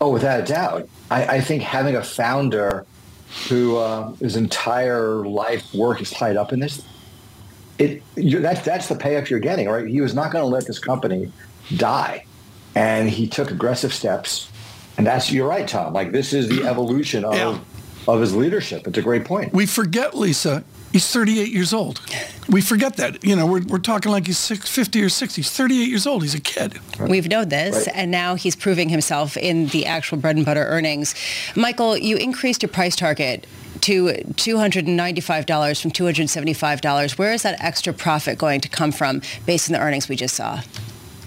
Oh, 0.00 0.10
without 0.10 0.40
a 0.40 0.44
doubt. 0.44 0.88
I, 1.10 1.36
I 1.36 1.40
think 1.42 1.62
having 1.62 1.96
a 1.96 2.02
founder 2.02 2.86
who 3.48 3.76
uh, 3.76 4.12
his 4.14 4.36
entire 4.36 5.24
life 5.26 5.72
work 5.74 6.00
is 6.00 6.10
tied 6.10 6.36
up 6.36 6.52
in 6.52 6.60
this. 6.60 6.84
It 7.78 8.02
that's 8.14 8.60
that's 8.62 8.88
the 8.88 8.96
payoff 8.96 9.30
you're 9.30 9.40
getting, 9.40 9.68
right? 9.68 9.86
He 9.86 10.00
was 10.00 10.14
not 10.14 10.32
going 10.32 10.42
to 10.42 10.48
let 10.48 10.66
this 10.66 10.78
company 10.78 11.32
die, 11.76 12.26
and 12.74 13.08
he 13.08 13.26
took 13.26 13.50
aggressive 13.50 13.94
steps. 13.94 14.50
And 14.98 15.06
that's 15.06 15.32
you're 15.32 15.48
right, 15.48 15.66
Tom. 15.66 15.94
Like 15.94 16.12
this 16.12 16.32
is 16.32 16.48
the 16.48 16.64
evolution 16.64 17.24
of 17.24 17.34
yeah. 17.34 17.58
of 18.06 18.20
his 18.20 18.34
leadership. 18.34 18.86
It's 18.86 18.98
a 18.98 19.02
great 19.02 19.24
point. 19.24 19.54
We 19.54 19.64
forget, 19.64 20.14
Lisa, 20.14 20.62
He's 20.92 21.08
38 21.08 21.52
years 21.52 21.72
old. 21.72 22.00
We 22.48 22.60
forget 22.60 22.96
that. 22.96 23.22
You 23.24 23.36
know, 23.36 23.46
we're, 23.46 23.62
we're 23.62 23.78
talking 23.78 24.10
like 24.10 24.26
he's 24.26 24.38
six, 24.38 24.68
50 24.68 25.02
or 25.02 25.08
60. 25.08 25.40
He's 25.40 25.50
38 25.50 25.88
years 25.88 26.06
old. 26.06 26.22
He's 26.22 26.34
a 26.34 26.40
kid. 26.40 26.78
We've 26.98 27.28
known 27.28 27.48
this, 27.48 27.86
right. 27.86 27.96
and 27.96 28.10
now 28.10 28.34
he's 28.34 28.56
proving 28.56 28.88
himself 28.88 29.36
in 29.36 29.68
the 29.68 29.86
actual 29.86 30.18
bread 30.18 30.36
and 30.36 30.44
butter 30.44 30.64
earnings. 30.64 31.14
Michael, 31.54 31.96
you 31.96 32.16
increased 32.16 32.62
your 32.62 32.70
price 32.70 32.96
target 32.96 33.46
to 33.82 34.06
$295 34.06 35.80
from 35.80 35.90
$275. 35.92 37.18
Where 37.18 37.32
is 37.32 37.42
that 37.42 37.62
extra 37.62 37.92
profit 37.92 38.36
going 38.36 38.60
to 38.60 38.68
come 38.68 38.90
from 38.90 39.22
based 39.46 39.70
on 39.70 39.74
the 39.74 39.80
earnings 39.80 40.08
we 40.08 40.16
just 40.16 40.34
saw? 40.34 40.60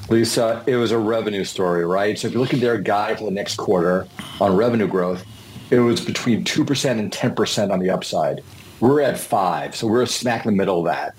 Lisa, 0.09 0.61
it 0.67 0.75
was 0.75 0.91
a 0.91 0.97
revenue 0.97 1.45
story, 1.45 1.85
right? 1.85 2.19
So 2.19 2.27
if 2.27 2.33
you 2.33 2.39
look 2.39 2.53
at 2.53 2.59
their 2.59 2.77
guide 2.77 3.17
for 3.17 3.25
the 3.25 3.31
next 3.31 3.55
quarter 3.55 4.07
on 4.41 4.55
revenue 4.57 4.87
growth, 4.87 5.25
it 5.71 5.79
was 5.79 6.01
between 6.01 6.43
2% 6.43 6.99
and 6.99 7.11
10% 7.11 7.71
on 7.71 7.79
the 7.79 7.89
upside. 7.89 8.43
We're 8.79 9.01
at 9.01 9.19
five, 9.19 9.75
so 9.75 9.87
we're 9.87 10.05
smack 10.05 10.45
in 10.45 10.51
the 10.51 10.57
middle 10.57 10.79
of 10.79 10.85
that. 10.85 11.15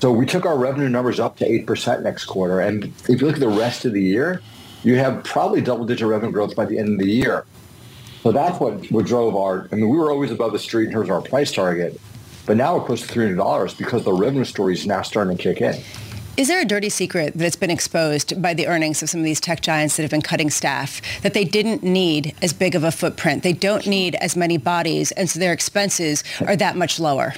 So 0.00 0.10
we 0.10 0.24
took 0.24 0.46
our 0.46 0.56
revenue 0.56 0.88
numbers 0.88 1.20
up 1.20 1.36
to 1.38 1.48
8% 1.48 2.02
next 2.02 2.24
quarter. 2.24 2.60
And 2.60 2.84
if 3.08 3.20
you 3.20 3.26
look 3.26 3.34
at 3.34 3.40
the 3.40 3.48
rest 3.48 3.84
of 3.84 3.92
the 3.92 4.02
year, 4.02 4.40
you 4.82 4.96
have 4.96 5.22
probably 5.24 5.60
double-digit 5.60 6.06
revenue 6.06 6.32
growth 6.32 6.56
by 6.56 6.64
the 6.64 6.78
end 6.78 6.88
of 6.88 6.98
the 6.98 7.10
year. 7.10 7.44
So 8.22 8.32
that's 8.32 8.58
what, 8.60 8.90
what 8.90 9.06
drove 9.06 9.36
our, 9.36 9.68
I 9.72 9.76
mean, 9.76 9.88
we 9.88 9.98
were 9.98 10.10
always 10.10 10.30
above 10.30 10.52
the 10.52 10.58
street 10.58 10.86
in 10.86 10.92
terms 10.92 11.08
of 11.08 11.14
our 11.14 11.22
price 11.22 11.52
target, 11.52 12.00
but 12.46 12.56
now 12.56 12.76
we're 12.76 12.84
close 12.84 13.06
to 13.06 13.12
$300 13.12 13.76
because 13.76 14.04
the 14.04 14.12
revenue 14.12 14.44
story 14.44 14.74
is 14.74 14.86
now 14.86 15.02
starting 15.02 15.36
to 15.36 15.42
kick 15.42 15.60
in. 15.60 15.82
Is 16.36 16.48
there 16.48 16.60
a 16.60 16.64
dirty 16.64 16.88
secret 16.88 17.34
that's 17.34 17.56
been 17.56 17.70
exposed 17.70 18.40
by 18.40 18.54
the 18.54 18.66
earnings 18.66 19.02
of 19.02 19.10
some 19.10 19.20
of 19.20 19.24
these 19.24 19.40
tech 19.40 19.60
giants 19.60 19.96
that 19.96 20.02
have 20.02 20.10
been 20.10 20.22
cutting 20.22 20.48
staff 20.48 21.02
that 21.22 21.34
they 21.34 21.44
didn't 21.44 21.82
need 21.82 22.34
as 22.40 22.52
big 22.52 22.74
of 22.74 22.84
a 22.84 22.92
footprint? 22.92 23.42
They 23.42 23.52
don't 23.52 23.86
need 23.86 24.14
as 24.16 24.36
many 24.36 24.56
bodies, 24.56 25.10
and 25.12 25.28
so 25.28 25.38
their 25.38 25.52
expenses 25.52 26.22
are 26.46 26.56
that 26.56 26.76
much 26.76 27.00
lower. 27.00 27.34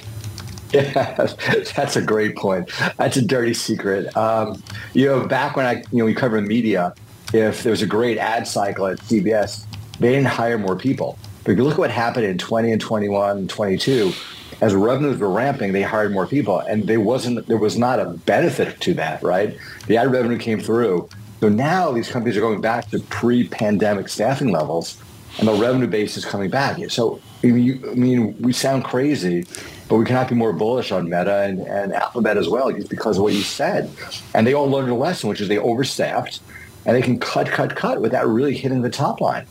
Yeah, 0.71 1.15
that's 1.75 1.95
a 1.95 2.01
great 2.01 2.35
point. 2.35 2.71
That's 2.97 3.17
a 3.17 3.21
dirty 3.21 3.53
secret. 3.53 4.15
Um, 4.15 4.63
you 4.93 5.07
know, 5.07 5.27
back 5.27 5.57
when 5.57 5.65
I, 5.65 5.83
you 5.91 5.99
know, 5.99 6.05
we 6.05 6.13
covered 6.13 6.47
media, 6.47 6.93
if 7.33 7.63
there 7.63 7.71
was 7.71 7.81
a 7.81 7.87
great 7.87 8.17
ad 8.17 8.47
cycle 8.47 8.85
at 8.87 8.99
CBS, 8.99 9.65
they 9.99 10.11
didn't 10.11 10.27
hire 10.27 10.57
more 10.57 10.75
people. 10.75 11.17
But 11.43 11.51
if 11.51 11.57
you 11.57 11.63
look 11.63 11.73
at 11.73 11.79
what 11.79 11.91
happened 11.91 12.25
in 12.25 12.37
20 12.37 12.71
and 12.71 12.79
21 12.79 13.37
and 13.37 13.49
22, 13.49 14.13
as 14.61 14.73
revenues 14.73 15.17
were 15.17 15.29
ramping, 15.29 15.73
they 15.73 15.81
hired 15.81 16.11
more 16.11 16.27
people, 16.27 16.59
and 16.59 16.87
there 16.87 16.99
wasn't 16.99 17.45
there 17.47 17.57
was 17.57 17.77
not 17.77 17.99
a 17.99 18.05
benefit 18.05 18.79
to 18.81 18.93
that, 18.95 19.21
right? 19.23 19.57
The 19.87 19.97
ad 19.97 20.11
revenue 20.11 20.37
came 20.37 20.59
through. 20.59 21.09
So 21.39 21.49
now 21.49 21.91
these 21.91 22.09
companies 22.09 22.37
are 22.37 22.41
going 22.41 22.61
back 22.61 22.89
to 22.91 22.99
pre-pandemic 22.99 24.07
staffing 24.07 24.51
levels, 24.51 24.97
and 25.39 25.47
the 25.47 25.53
revenue 25.53 25.87
base 25.87 26.15
is 26.15 26.25
coming 26.25 26.49
back. 26.49 26.79
So 26.89 27.19
I 27.43 27.47
mean, 27.47 28.37
we 28.39 28.53
sound 28.53 28.85
crazy, 28.85 29.45
but 29.89 29.97
we 29.97 30.05
cannot 30.05 30.29
be 30.29 30.35
more 30.35 30.53
bullish 30.53 30.93
on 30.93 31.05
Meta 31.05 31.41
and, 31.41 31.59
and 31.59 31.93
Alphabet 31.93 32.37
as 32.37 32.47
well, 32.47 32.71
just 32.71 32.89
because 32.89 33.17
of 33.17 33.23
what 33.23 33.33
you 33.33 33.41
said. 33.41 33.89
And 34.33 34.47
they 34.47 34.53
all 34.53 34.69
learned 34.69 34.89
a 34.89 34.95
lesson, 34.95 35.29
which 35.29 35.41
is 35.41 35.49
they 35.49 35.57
overstaffed, 35.57 36.39
and 36.85 36.95
they 36.95 37.01
can 37.01 37.19
cut, 37.19 37.47
cut, 37.47 37.75
cut 37.75 37.99
without 37.99 38.27
really 38.27 38.55
hitting 38.55 38.81
the 38.81 38.89
top 38.89 39.19
line. 39.19 39.45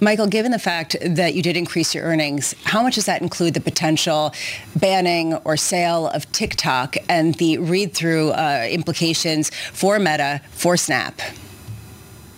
Michael, 0.00 0.28
given 0.28 0.52
the 0.52 0.60
fact 0.60 0.96
that 1.02 1.34
you 1.34 1.42
did 1.42 1.56
increase 1.56 1.92
your 1.92 2.04
earnings, 2.04 2.54
how 2.62 2.82
much 2.82 2.94
does 2.94 3.06
that 3.06 3.20
include 3.20 3.54
the 3.54 3.60
potential 3.60 4.32
banning 4.76 5.34
or 5.44 5.56
sale 5.56 6.06
of 6.08 6.30
TikTok 6.30 6.96
and 7.08 7.34
the 7.34 7.58
read-through 7.58 8.30
uh, 8.30 8.68
implications 8.70 9.50
for 9.50 9.98
Meta, 9.98 10.40
for 10.52 10.76
Snap? 10.76 11.20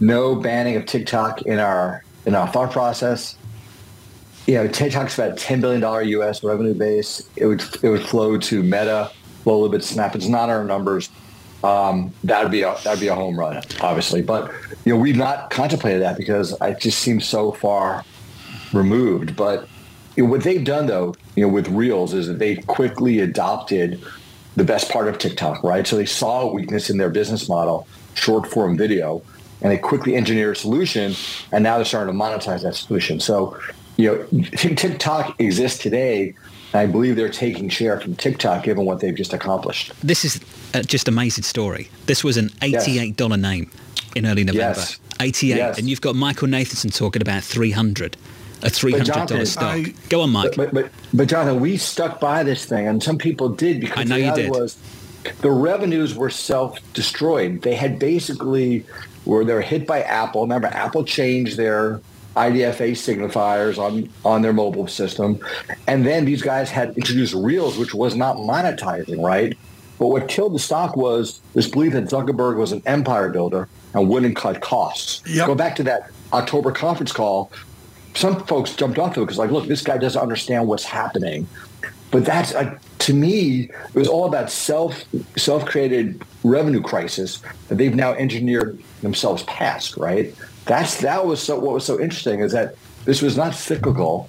No 0.00 0.36
banning 0.36 0.76
of 0.76 0.86
TikTok 0.86 1.42
in 1.42 1.58
our 1.58 2.02
in 2.24 2.34
our 2.34 2.48
thought 2.48 2.70
process. 2.70 3.36
You 4.46 4.54
know, 4.54 4.68
TikTok's 4.68 5.18
about 5.18 5.36
$10 5.36 5.60
billion 5.60 6.08
U.S. 6.08 6.42
revenue 6.42 6.72
base. 6.72 7.28
It 7.36 7.44
would 7.44 7.62
it 7.82 7.90
would 7.90 8.02
flow 8.02 8.38
to 8.38 8.62
Meta, 8.62 9.12
flow 9.42 9.52
a 9.52 9.56
little 9.56 9.68
bit 9.68 9.84
Snap. 9.84 10.16
It's 10.16 10.28
not 10.28 10.48
our 10.48 10.64
numbers 10.64 11.10
um, 11.62 12.12
that'd 12.24 12.50
be 12.50 12.62
a 12.62 12.76
that'd 12.84 13.00
be 13.00 13.08
a 13.08 13.14
home 13.14 13.38
run, 13.38 13.62
obviously. 13.80 14.22
But 14.22 14.52
you 14.84 14.94
know, 14.94 15.00
we've 15.00 15.16
not 15.16 15.50
contemplated 15.50 16.02
that 16.02 16.16
because 16.16 16.56
it 16.60 16.80
just 16.80 16.98
seems 17.00 17.26
so 17.26 17.52
far 17.52 18.04
removed. 18.72 19.36
But 19.36 19.68
you 20.16 20.24
know, 20.24 20.30
what 20.30 20.42
they've 20.42 20.64
done, 20.64 20.86
though, 20.86 21.14
you 21.36 21.46
know, 21.46 21.52
with 21.52 21.68
Reels, 21.68 22.14
is 22.14 22.26
that 22.28 22.38
they 22.38 22.56
quickly 22.56 23.20
adopted 23.20 24.02
the 24.56 24.64
best 24.64 24.90
part 24.90 25.08
of 25.08 25.18
TikTok, 25.18 25.62
right? 25.62 25.86
So 25.86 25.96
they 25.96 26.06
saw 26.06 26.42
a 26.42 26.52
weakness 26.52 26.90
in 26.90 26.98
their 26.98 27.10
business 27.10 27.48
model, 27.48 27.86
short 28.14 28.46
form 28.46 28.76
video, 28.76 29.22
and 29.62 29.70
they 29.70 29.78
quickly 29.78 30.16
engineered 30.16 30.56
a 30.56 30.58
solution, 30.58 31.14
and 31.52 31.62
now 31.62 31.76
they're 31.76 31.84
starting 31.84 32.12
to 32.12 32.18
monetize 32.18 32.62
that 32.62 32.74
solution. 32.74 33.20
So, 33.20 33.58
you 33.96 34.26
know, 34.32 34.42
TikTok 34.52 35.38
exists 35.40 35.78
today 35.78 36.34
I 36.72 36.86
believe 36.86 37.16
they're 37.16 37.28
taking 37.28 37.68
share 37.68 38.00
from 38.00 38.14
TikTok 38.14 38.64
given 38.64 38.84
what 38.84 39.00
they've 39.00 39.14
just 39.14 39.32
accomplished. 39.32 39.92
This 40.02 40.24
is 40.24 40.40
uh, 40.74 40.82
just 40.82 41.08
amazing 41.08 41.44
story. 41.44 41.88
This 42.06 42.22
was 42.22 42.36
an 42.36 42.50
$88 42.60 43.18
yes. 43.18 43.38
name 43.38 43.70
in 44.14 44.26
early 44.26 44.44
November. 44.44 44.78
Yes. 44.78 44.98
88 45.20 45.56
yes. 45.56 45.78
and 45.78 45.88
you've 45.88 46.00
got 46.00 46.14
Michael 46.14 46.48
Nathanson 46.48 46.94
talking 46.96 47.20
about 47.20 47.42
300 47.42 48.16
a 48.62 48.66
$300 48.66 49.46
stock. 49.46 49.64
I, 49.64 49.94
Go 50.10 50.20
on, 50.20 50.30
Mike. 50.30 50.52
But, 50.54 50.74
but, 50.74 50.90
but, 51.14 51.28
Jonathan, 51.28 51.60
we 51.60 51.78
stuck 51.78 52.20
by 52.20 52.42
this 52.42 52.66
thing, 52.66 52.86
and 52.86 53.02
some 53.02 53.16
people 53.16 53.48
did 53.48 53.80
because 53.80 53.98
I 53.98 54.04
know 54.04 54.16
you 54.16 54.34
did. 54.34 54.50
was 54.50 54.76
the 55.40 55.50
revenues 55.50 56.14
were 56.14 56.30
self-destroyed. 56.30 57.62
They 57.62 57.74
had 57.74 57.98
basically 57.98 58.84
were 59.24 59.44
they 59.44 59.54
were 59.54 59.60
hit 59.60 59.86
by 59.86 60.02
Apple. 60.02 60.42
Remember, 60.42 60.68
Apple 60.68 61.04
changed 61.04 61.56
their 61.56 62.00
IDFA 62.48 62.92
signifiers 62.92 63.78
on, 63.78 64.08
on 64.24 64.42
their 64.42 64.52
mobile 64.52 64.86
system. 64.86 65.38
And 65.86 66.06
then 66.06 66.24
these 66.24 66.42
guys 66.42 66.70
had 66.70 66.96
introduced 66.96 67.34
Reels, 67.34 67.76
which 67.76 67.94
was 67.94 68.16
not 68.16 68.36
monetizing, 68.36 69.22
right? 69.22 69.56
But 69.98 70.08
what 70.08 70.28
killed 70.28 70.54
the 70.54 70.58
stock 70.58 70.96
was 70.96 71.40
this 71.52 71.68
belief 71.68 71.92
that 71.92 72.04
Zuckerberg 72.04 72.56
was 72.56 72.72
an 72.72 72.82
empire 72.86 73.28
builder 73.28 73.68
and 73.92 74.08
wouldn't 74.08 74.36
cut 74.36 74.62
costs. 74.62 75.22
Yep. 75.28 75.46
Go 75.46 75.54
back 75.54 75.76
to 75.76 75.82
that 75.82 76.10
October 76.32 76.72
conference 76.72 77.12
call. 77.12 77.52
Some 78.14 78.44
folks 78.46 78.74
jumped 78.74 78.98
off 78.98 79.16
of 79.16 79.22
it 79.22 79.26
because, 79.26 79.38
like, 79.38 79.50
look, 79.50 79.66
this 79.66 79.82
guy 79.82 79.98
doesn't 79.98 80.20
understand 80.20 80.66
what's 80.66 80.84
happening. 80.84 81.46
But 82.10 82.24
that's 82.24 82.54
to 83.00 83.14
me, 83.14 83.70
it 83.70 83.94
was 83.94 84.08
all 84.08 84.26
about 84.26 84.50
self 84.50 85.04
self 85.36 85.64
created 85.64 86.22
revenue 86.44 86.80
crisis 86.80 87.42
that 87.68 87.76
they've 87.76 87.94
now 87.94 88.12
engineered 88.14 88.82
themselves 89.02 89.42
past, 89.44 89.96
right? 89.96 90.34
That's 90.66 91.00
that 91.00 91.26
was 91.26 91.42
so 91.42 91.58
what 91.58 91.74
was 91.74 91.84
so 91.84 92.00
interesting 92.00 92.40
is 92.40 92.52
that 92.52 92.74
this 93.04 93.22
was 93.22 93.36
not 93.36 93.54
cyclical. 93.54 94.28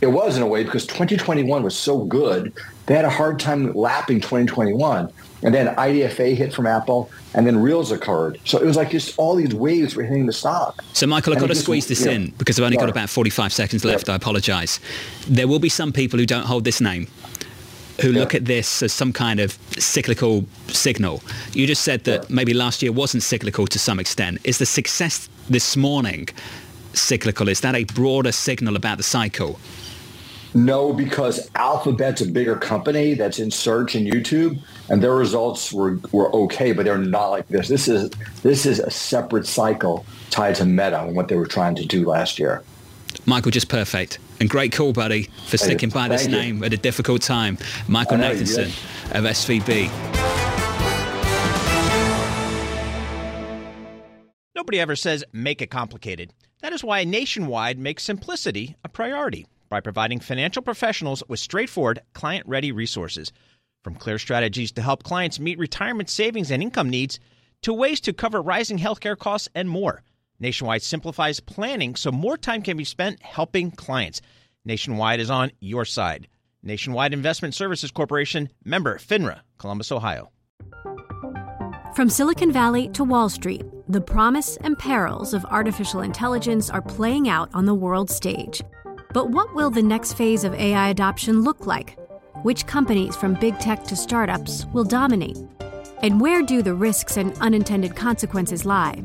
It 0.00 0.08
was 0.08 0.36
in 0.36 0.42
a 0.42 0.46
way 0.46 0.64
because 0.64 0.86
2021 0.86 1.62
was 1.62 1.76
so 1.76 2.04
good. 2.04 2.52
They 2.86 2.94
had 2.94 3.04
a 3.04 3.10
hard 3.10 3.38
time 3.38 3.72
lapping 3.72 4.20
2021. 4.20 5.10
And 5.42 5.54
then 5.54 5.74
IDFA 5.76 6.34
hit 6.34 6.54
from 6.54 6.66
Apple, 6.66 7.10
and 7.34 7.46
then 7.46 7.58
Reels 7.58 7.92
occurred. 7.92 8.40
So 8.46 8.58
it 8.58 8.64
was 8.64 8.76
like 8.76 8.90
just 8.90 9.18
all 9.18 9.36
these 9.36 9.54
waves 9.54 9.94
were 9.94 10.02
hitting 10.02 10.24
the 10.24 10.32
stock. 10.32 10.82
So, 10.94 11.06
Michael, 11.06 11.34
I've 11.34 11.40
got 11.40 11.48
to 11.48 11.54
squeeze 11.54 11.86
this 11.86 12.06
in 12.06 12.30
because 12.38 12.58
I've 12.58 12.64
only 12.64 12.78
got 12.78 12.88
about 12.88 13.10
45 13.10 13.52
seconds 13.52 13.84
left. 13.84 14.08
I 14.08 14.14
apologize. 14.14 14.80
There 15.28 15.46
will 15.46 15.58
be 15.58 15.68
some 15.68 15.92
people 15.92 16.18
who 16.18 16.24
don't 16.24 16.46
hold 16.46 16.64
this 16.64 16.80
name 16.80 17.08
who 18.00 18.10
yeah. 18.10 18.20
look 18.20 18.34
at 18.34 18.44
this 18.44 18.82
as 18.82 18.92
some 18.92 19.12
kind 19.12 19.40
of 19.40 19.58
cyclical 19.78 20.44
signal. 20.68 21.22
You 21.52 21.66
just 21.66 21.82
said 21.82 22.04
that 22.04 22.22
yeah. 22.22 22.26
maybe 22.28 22.54
last 22.54 22.82
year 22.82 22.92
wasn't 22.92 23.22
cyclical 23.22 23.66
to 23.66 23.78
some 23.78 24.00
extent. 24.00 24.38
Is 24.44 24.58
the 24.58 24.66
success 24.66 25.28
this 25.48 25.76
morning 25.76 26.28
cyclical? 26.92 27.48
Is 27.48 27.60
that 27.60 27.74
a 27.74 27.84
broader 27.84 28.32
signal 28.32 28.76
about 28.76 28.96
the 28.96 29.04
cycle? 29.04 29.58
No, 30.56 30.92
because 30.92 31.50
Alphabet's 31.56 32.20
a 32.20 32.26
bigger 32.26 32.54
company 32.54 33.14
that's 33.14 33.40
in 33.40 33.50
search 33.50 33.96
and 33.96 34.06
YouTube, 34.06 34.60
and 34.88 35.02
their 35.02 35.14
results 35.14 35.72
were, 35.72 35.98
were 36.12 36.32
okay, 36.32 36.70
but 36.70 36.84
they're 36.84 36.96
not 36.96 37.30
like 37.30 37.48
this. 37.48 37.66
This 37.66 37.88
is 37.88 38.10
this 38.42 38.64
is 38.64 38.78
a 38.78 38.90
separate 38.90 39.48
cycle 39.48 40.06
tied 40.30 40.54
to 40.56 40.64
Meta 40.64 41.02
and 41.02 41.16
what 41.16 41.26
they 41.26 41.34
were 41.34 41.46
trying 41.46 41.74
to 41.74 41.84
do 41.84 42.08
last 42.08 42.38
year. 42.38 42.62
Michael, 43.26 43.50
just 43.50 43.68
perfect. 43.68 44.18
And 44.40 44.48
great 44.50 44.72
call, 44.72 44.92
buddy, 44.92 45.30
for 45.46 45.56
sticking 45.56 45.90
by 45.90 46.08
this 46.08 46.26
name 46.26 46.62
at 46.64 46.72
a 46.72 46.76
difficult 46.76 47.22
time. 47.22 47.58
Michael 47.88 48.18
know, 48.18 48.32
Nathanson 48.32 48.68
yeah. 49.12 49.18
of 49.18 49.24
SVB. 49.24 49.90
Nobody 54.54 54.80
ever 54.80 54.96
says 54.96 55.24
make 55.32 55.60
it 55.60 55.70
complicated. 55.70 56.32
That 56.62 56.72
is 56.72 56.82
why 56.82 57.04
Nationwide 57.04 57.78
makes 57.78 58.02
simplicity 58.02 58.76
a 58.84 58.88
priority 58.88 59.46
by 59.68 59.80
providing 59.80 60.20
financial 60.20 60.62
professionals 60.62 61.22
with 61.28 61.40
straightforward, 61.40 62.00
client 62.12 62.46
ready 62.46 62.72
resources. 62.72 63.32
From 63.82 63.96
clear 63.96 64.18
strategies 64.18 64.72
to 64.72 64.82
help 64.82 65.02
clients 65.02 65.38
meet 65.38 65.58
retirement 65.58 66.08
savings 66.08 66.50
and 66.50 66.62
income 66.62 66.88
needs, 66.88 67.20
to 67.62 67.74
ways 67.74 68.00
to 68.00 68.12
cover 68.12 68.40
rising 68.40 68.78
healthcare 68.78 69.18
costs 69.18 69.48
and 69.54 69.68
more. 69.68 70.02
Nationwide 70.40 70.82
simplifies 70.82 71.40
planning 71.40 71.94
so 71.94 72.10
more 72.10 72.36
time 72.36 72.62
can 72.62 72.76
be 72.76 72.84
spent 72.84 73.22
helping 73.22 73.70
clients. 73.70 74.20
Nationwide 74.64 75.20
is 75.20 75.30
on 75.30 75.50
your 75.60 75.84
side. 75.84 76.28
Nationwide 76.62 77.12
Investment 77.12 77.54
Services 77.54 77.90
Corporation, 77.90 78.48
member 78.64 78.98
FINRA, 78.98 79.40
Columbus, 79.58 79.92
Ohio. 79.92 80.30
From 81.94 82.08
Silicon 82.08 82.50
Valley 82.50 82.88
to 82.88 83.04
Wall 83.04 83.28
Street, 83.28 83.64
the 83.88 84.00
promise 84.00 84.56
and 84.58 84.76
perils 84.76 85.34
of 85.34 85.44
artificial 85.44 86.00
intelligence 86.00 86.68
are 86.68 86.82
playing 86.82 87.28
out 87.28 87.50
on 87.54 87.66
the 87.66 87.74
world 87.74 88.10
stage. 88.10 88.62
But 89.12 89.30
what 89.30 89.54
will 89.54 89.70
the 89.70 89.82
next 89.82 90.14
phase 90.14 90.42
of 90.42 90.54
AI 90.54 90.88
adoption 90.88 91.42
look 91.42 91.66
like? 91.66 91.96
Which 92.42 92.66
companies, 92.66 93.14
from 93.14 93.34
big 93.34 93.58
tech 93.60 93.84
to 93.84 93.94
startups, 93.94 94.66
will 94.72 94.84
dominate? 94.84 95.38
And 96.02 96.20
where 96.20 96.42
do 96.42 96.62
the 96.62 96.74
risks 96.74 97.16
and 97.16 97.38
unintended 97.38 97.94
consequences 97.94 98.66
lie? 98.66 99.04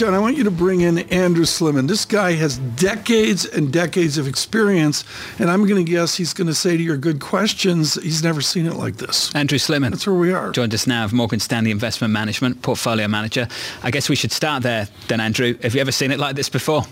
John, 0.00 0.14
I 0.14 0.18
want 0.18 0.38
you 0.38 0.44
to 0.44 0.50
bring 0.50 0.80
in 0.80 1.00
Andrew 1.10 1.44
Slimmon. 1.44 1.86
This 1.86 2.06
guy 2.06 2.32
has 2.32 2.56
decades 2.56 3.44
and 3.44 3.70
decades 3.70 4.16
of 4.16 4.26
experience, 4.26 5.04
and 5.38 5.50
I'm 5.50 5.66
going 5.66 5.84
to 5.84 5.92
guess 5.92 6.14
he's 6.14 6.32
going 6.32 6.46
to 6.46 6.54
say 6.54 6.78
to 6.78 6.82
your 6.82 6.96
good 6.96 7.20
questions, 7.20 8.02
he's 8.02 8.24
never 8.24 8.40
seen 8.40 8.64
it 8.64 8.76
like 8.76 8.96
this. 8.96 9.30
Andrew 9.34 9.58
Slimmon. 9.58 9.90
That's 9.90 10.06
where 10.06 10.16
we 10.16 10.32
are. 10.32 10.52
Joined 10.52 10.72
us 10.72 10.86
now 10.86 11.04
of 11.04 11.12
Morgan 11.12 11.38
Stanley 11.38 11.70
Investment 11.70 12.14
Management, 12.14 12.62
portfolio 12.62 13.08
manager. 13.08 13.46
I 13.82 13.90
guess 13.90 14.08
we 14.08 14.16
should 14.16 14.32
start 14.32 14.62
there 14.62 14.88
then, 15.08 15.20
Andrew. 15.20 15.58
Have 15.62 15.74
you 15.74 15.82
ever 15.82 15.92
seen 15.92 16.12
it 16.12 16.18
like 16.18 16.34
this 16.34 16.48
before? 16.48 16.84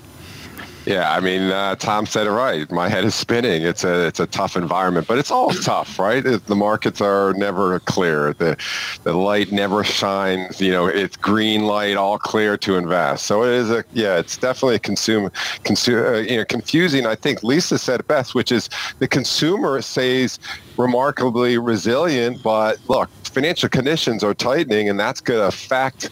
Yeah, 0.89 1.13
I 1.13 1.21
mean, 1.21 1.43
uh, 1.51 1.75
Tom 1.75 2.07
said 2.07 2.27
it 2.27 2.31
right. 2.31 2.71
My 2.73 2.89
head 2.89 3.05
is 3.05 3.15
spinning. 3.15 3.61
It's 3.63 3.85
a 3.85 4.07
it's 4.07 4.21
a 4.21 4.27
tough 4.27 4.57
environment, 4.57 5.07
but 5.07 5.19
it's 5.19 5.31
all 5.31 5.51
tough, 5.51 5.99
right? 5.99 6.23
The 6.23 6.57
markets 6.57 7.03
are 7.03 7.35
never 7.35 7.79
clear. 7.81 8.33
The 8.33 8.57
the 9.03 9.13
light 9.13 9.53
never 9.53 9.85
shines. 9.85 10.63
You 10.63 10.73
know, 10.73 10.87
it's 10.87 11.15
green 11.15 11.67
light, 11.67 11.99
all 11.99 12.19
clear 12.19 12.57
to 12.57 12.77
invest. 12.77 13.27
So 13.27 13.45
it 13.45 13.51
is 13.51 13.71
a 13.71 13.85
yeah, 13.93 14.17
it's 14.17 14.39
definitely 14.39 14.79
consume, 14.79 15.31
consume 15.63 16.07
uh, 16.07 16.19
you 16.21 16.39
know, 16.39 16.47
confusing. 16.47 17.05
I 17.05 17.17
think 17.17 17.43
Lisa 17.43 17.77
said 17.77 18.01
it 18.01 18.09
best, 18.09 18.35
which 18.35 18.51
is 18.51 18.71
the 18.99 19.09
consumer 19.09 19.83
says 19.83 20.39
remarkably 20.79 21.59
resilient, 21.59 22.43
but 22.43 22.79
look, 22.89 23.11
financial 23.29 23.69
conditions 23.69 24.25
are 24.25 24.35
tightening, 24.35 24.89
and 24.89 24.99
that's 24.99 25.21
going 25.21 25.41
to 25.41 25.47
affect 25.47 26.11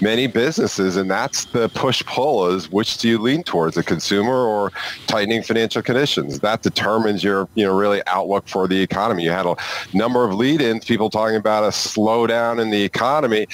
many 0.00 0.26
businesses, 0.26 0.96
and 0.96 1.10
that's 1.10 1.46
the 1.46 1.68
push-pull 1.70 2.48
is 2.48 2.70
which 2.70 2.98
do 2.98 3.08
you 3.08 3.18
lean 3.18 3.42
towards, 3.42 3.74
the 3.74 3.82
consumer 3.82 4.46
or 4.46 4.72
tightening 5.06 5.42
financial 5.42 5.82
conditions? 5.82 6.40
That 6.40 6.62
determines 6.62 7.22
your, 7.22 7.48
you 7.54 7.64
know, 7.64 7.76
really 7.76 8.02
outlook 8.06 8.48
for 8.48 8.66
the 8.68 8.80
economy. 8.80 9.24
You 9.24 9.30
had 9.30 9.46
a 9.46 9.56
number 9.92 10.24
of 10.24 10.34
lead-ins, 10.34 10.84
people 10.84 11.10
talking 11.10 11.36
about 11.36 11.64
a 11.64 11.68
slowdown 11.68 12.60
in 12.60 12.70
the 12.70 12.82
economy 12.82 13.46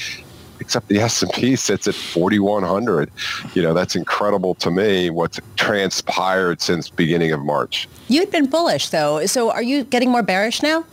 except 0.61 0.89
the 0.89 1.01
S&P 1.01 1.57
sits 1.57 1.89
at 1.89 1.95
4100. 1.95 3.11
You 3.55 3.63
know, 3.63 3.75
that's 3.75 3.97
incredible 3.97 4.55
to 4.57 4.71
me 4.71 5.11
what's 5.11 5.41
transpired 5.57 6.61
since 6.61 6.91
beginning 6.91 7.33
of 7.33 7.41
March. 7.41 7.89
You'd 8.09 8.31
been 8.31 8.47
bullish 8.47 8.91
though. 8.91 9.25
So 9.27 9.51
are 9.51 9.63
you 9.63 9.85
getting 9.85 10.11
more 10.11 10.23
bearish 10.23 10.63
now? 10.63 10.85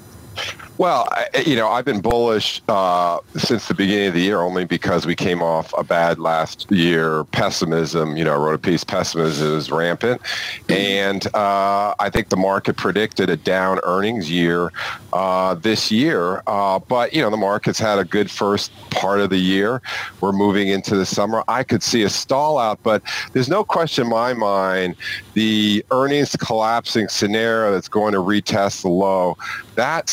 Well, 0.78 1.08
you 1.44 1.56
know, 1.56 1.70
I've 1.70 1.86
been 1.86 2.02
bullish 2.02 2.62
uh, 2.68 3.18
since 3.36 3.68
the 3.68 3.74
beginning 3.74 4.10
of 4.10 4.14
the 4.14 4.22
year 4.22 4.42
only 4.42 4.64
because 4.64 5.08
we 5.08 5.16
came 5.16 5.42
off 5.42 5.74
a 5.76 5.84
bad 5.84 6.20
last 6.20 6.70
year. 6.70 7.24
Pessimism, 7.26 8.16
you 8.16 8.24
know, 8.24 8.34
I 8.34 8.38
wrote 8.38 8.54
a 8.54 8.60
piece, 8.60 8.84
pessimism 8.84 9.58
is 9.58 9.72
rampant. 9.72 10.22
And 10.70 11.26
uh, 11.36 11.96
I 11.98 12.12
think 12.12 12.30
the 12.30 12.38
market 12.38 12.78
predicted 12.78 13.28
a 13.32 13.38
down 13.38 13.80
earnings 13.84 14.30
year 14.30 14.72
uh, 15.14 15.56
this 15.56 15.92
year. 15.92 16.44
Uh, 16.46 16.78
but, 16.78 17.12
you 17.12 17.24
know, 17.24 17.32
the 17.32 17.38
market's 17.38 17.80
had 17.80 17.98
a 17.98 18.06
good 18.06 18.30
first 18.30 18.72
part 18.92 19.20
of 19.20 19.32
the 19.32 19.40
year. 19.40 19.82
We're 20.22 20.32
moving 20.32 20.68
into 20.68 20.96
the 20.96 21.08
summer. 21.08 21.44
I 21.48 21.64
could 21.64 21.82
see 21.82 22.04
a 22.04 22.10
stall 22.10 22.60
out, 22.60 22.84
but 22.84 23.02
there's 23.34 23.50
no 23.50 23.64
question 23.64 24.04
in 24.04 24.12
my 24.12 24.34
mind 24.34 24.96
the 25.34 25.84
earnings 25.92 26.36
collapsing 26.36 27.08
scenario 27.08 27.72
that's 27.72 27.88
going 27.88 28.14
to 28.14 28.20
retest 28.20 28.84
the 28.84 28.90
low, 28.90 29.38
that 29.76 30.10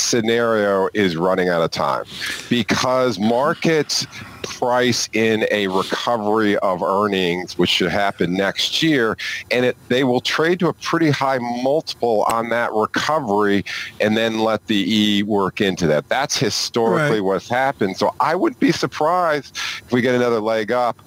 scenario 0.54 0.88
is 0.94 1.16
running 1.16 1.48
out 1.48 1.62
of 1.62 1.70
time 1.70 2.04
because 2.48 3.18
markets 3.18 4.06
price 4.42 5.08
in 5.12 5.46
a 5.50 5.66
recovery 5.68 6.56
of 6.58 6.82
earnings, 6.82 7.58
which 7.58 7.70
should 7.70 7.90
happen 7.90 8.34
next 8.34 8.82
year, 8.82 9.16
and 9.50 9.64
it, 9.66 9.76
they 9.88 10.04
will 10.04 10.20
trade 10.20 10.58
to 10.60 10.68
a 10.68 10.72
pretty 10.74 11.10
high 11.10 11.38
multiple 11.38 12.24
on 12.24 12.50
that 12.50 12.72
recovery 12.72 13.64
and 14.00 14.16
then 14.16 14.38
let 14.38 14.64
the 14.66 14.84
E 14.86 15.22
work 15.22 15.60
into 15.60 15.86
that. 15.86 16.08
That's 16.08 16.36
historically 16.36 17.20
right. 17.20 17.24
what's 17.24 17.48
happened. 17.48 17.96
So 17.96 18.14
I 18.20 18.34
wouldn't 18.34 18.60
be 18.60 18.72
surprised 18.72 19.56
if 19.56 19.92
we 19.92 20.00
get 20.02 20.14
another 20.14 20.40
leg 20.40 20.70
up 20.70 20.98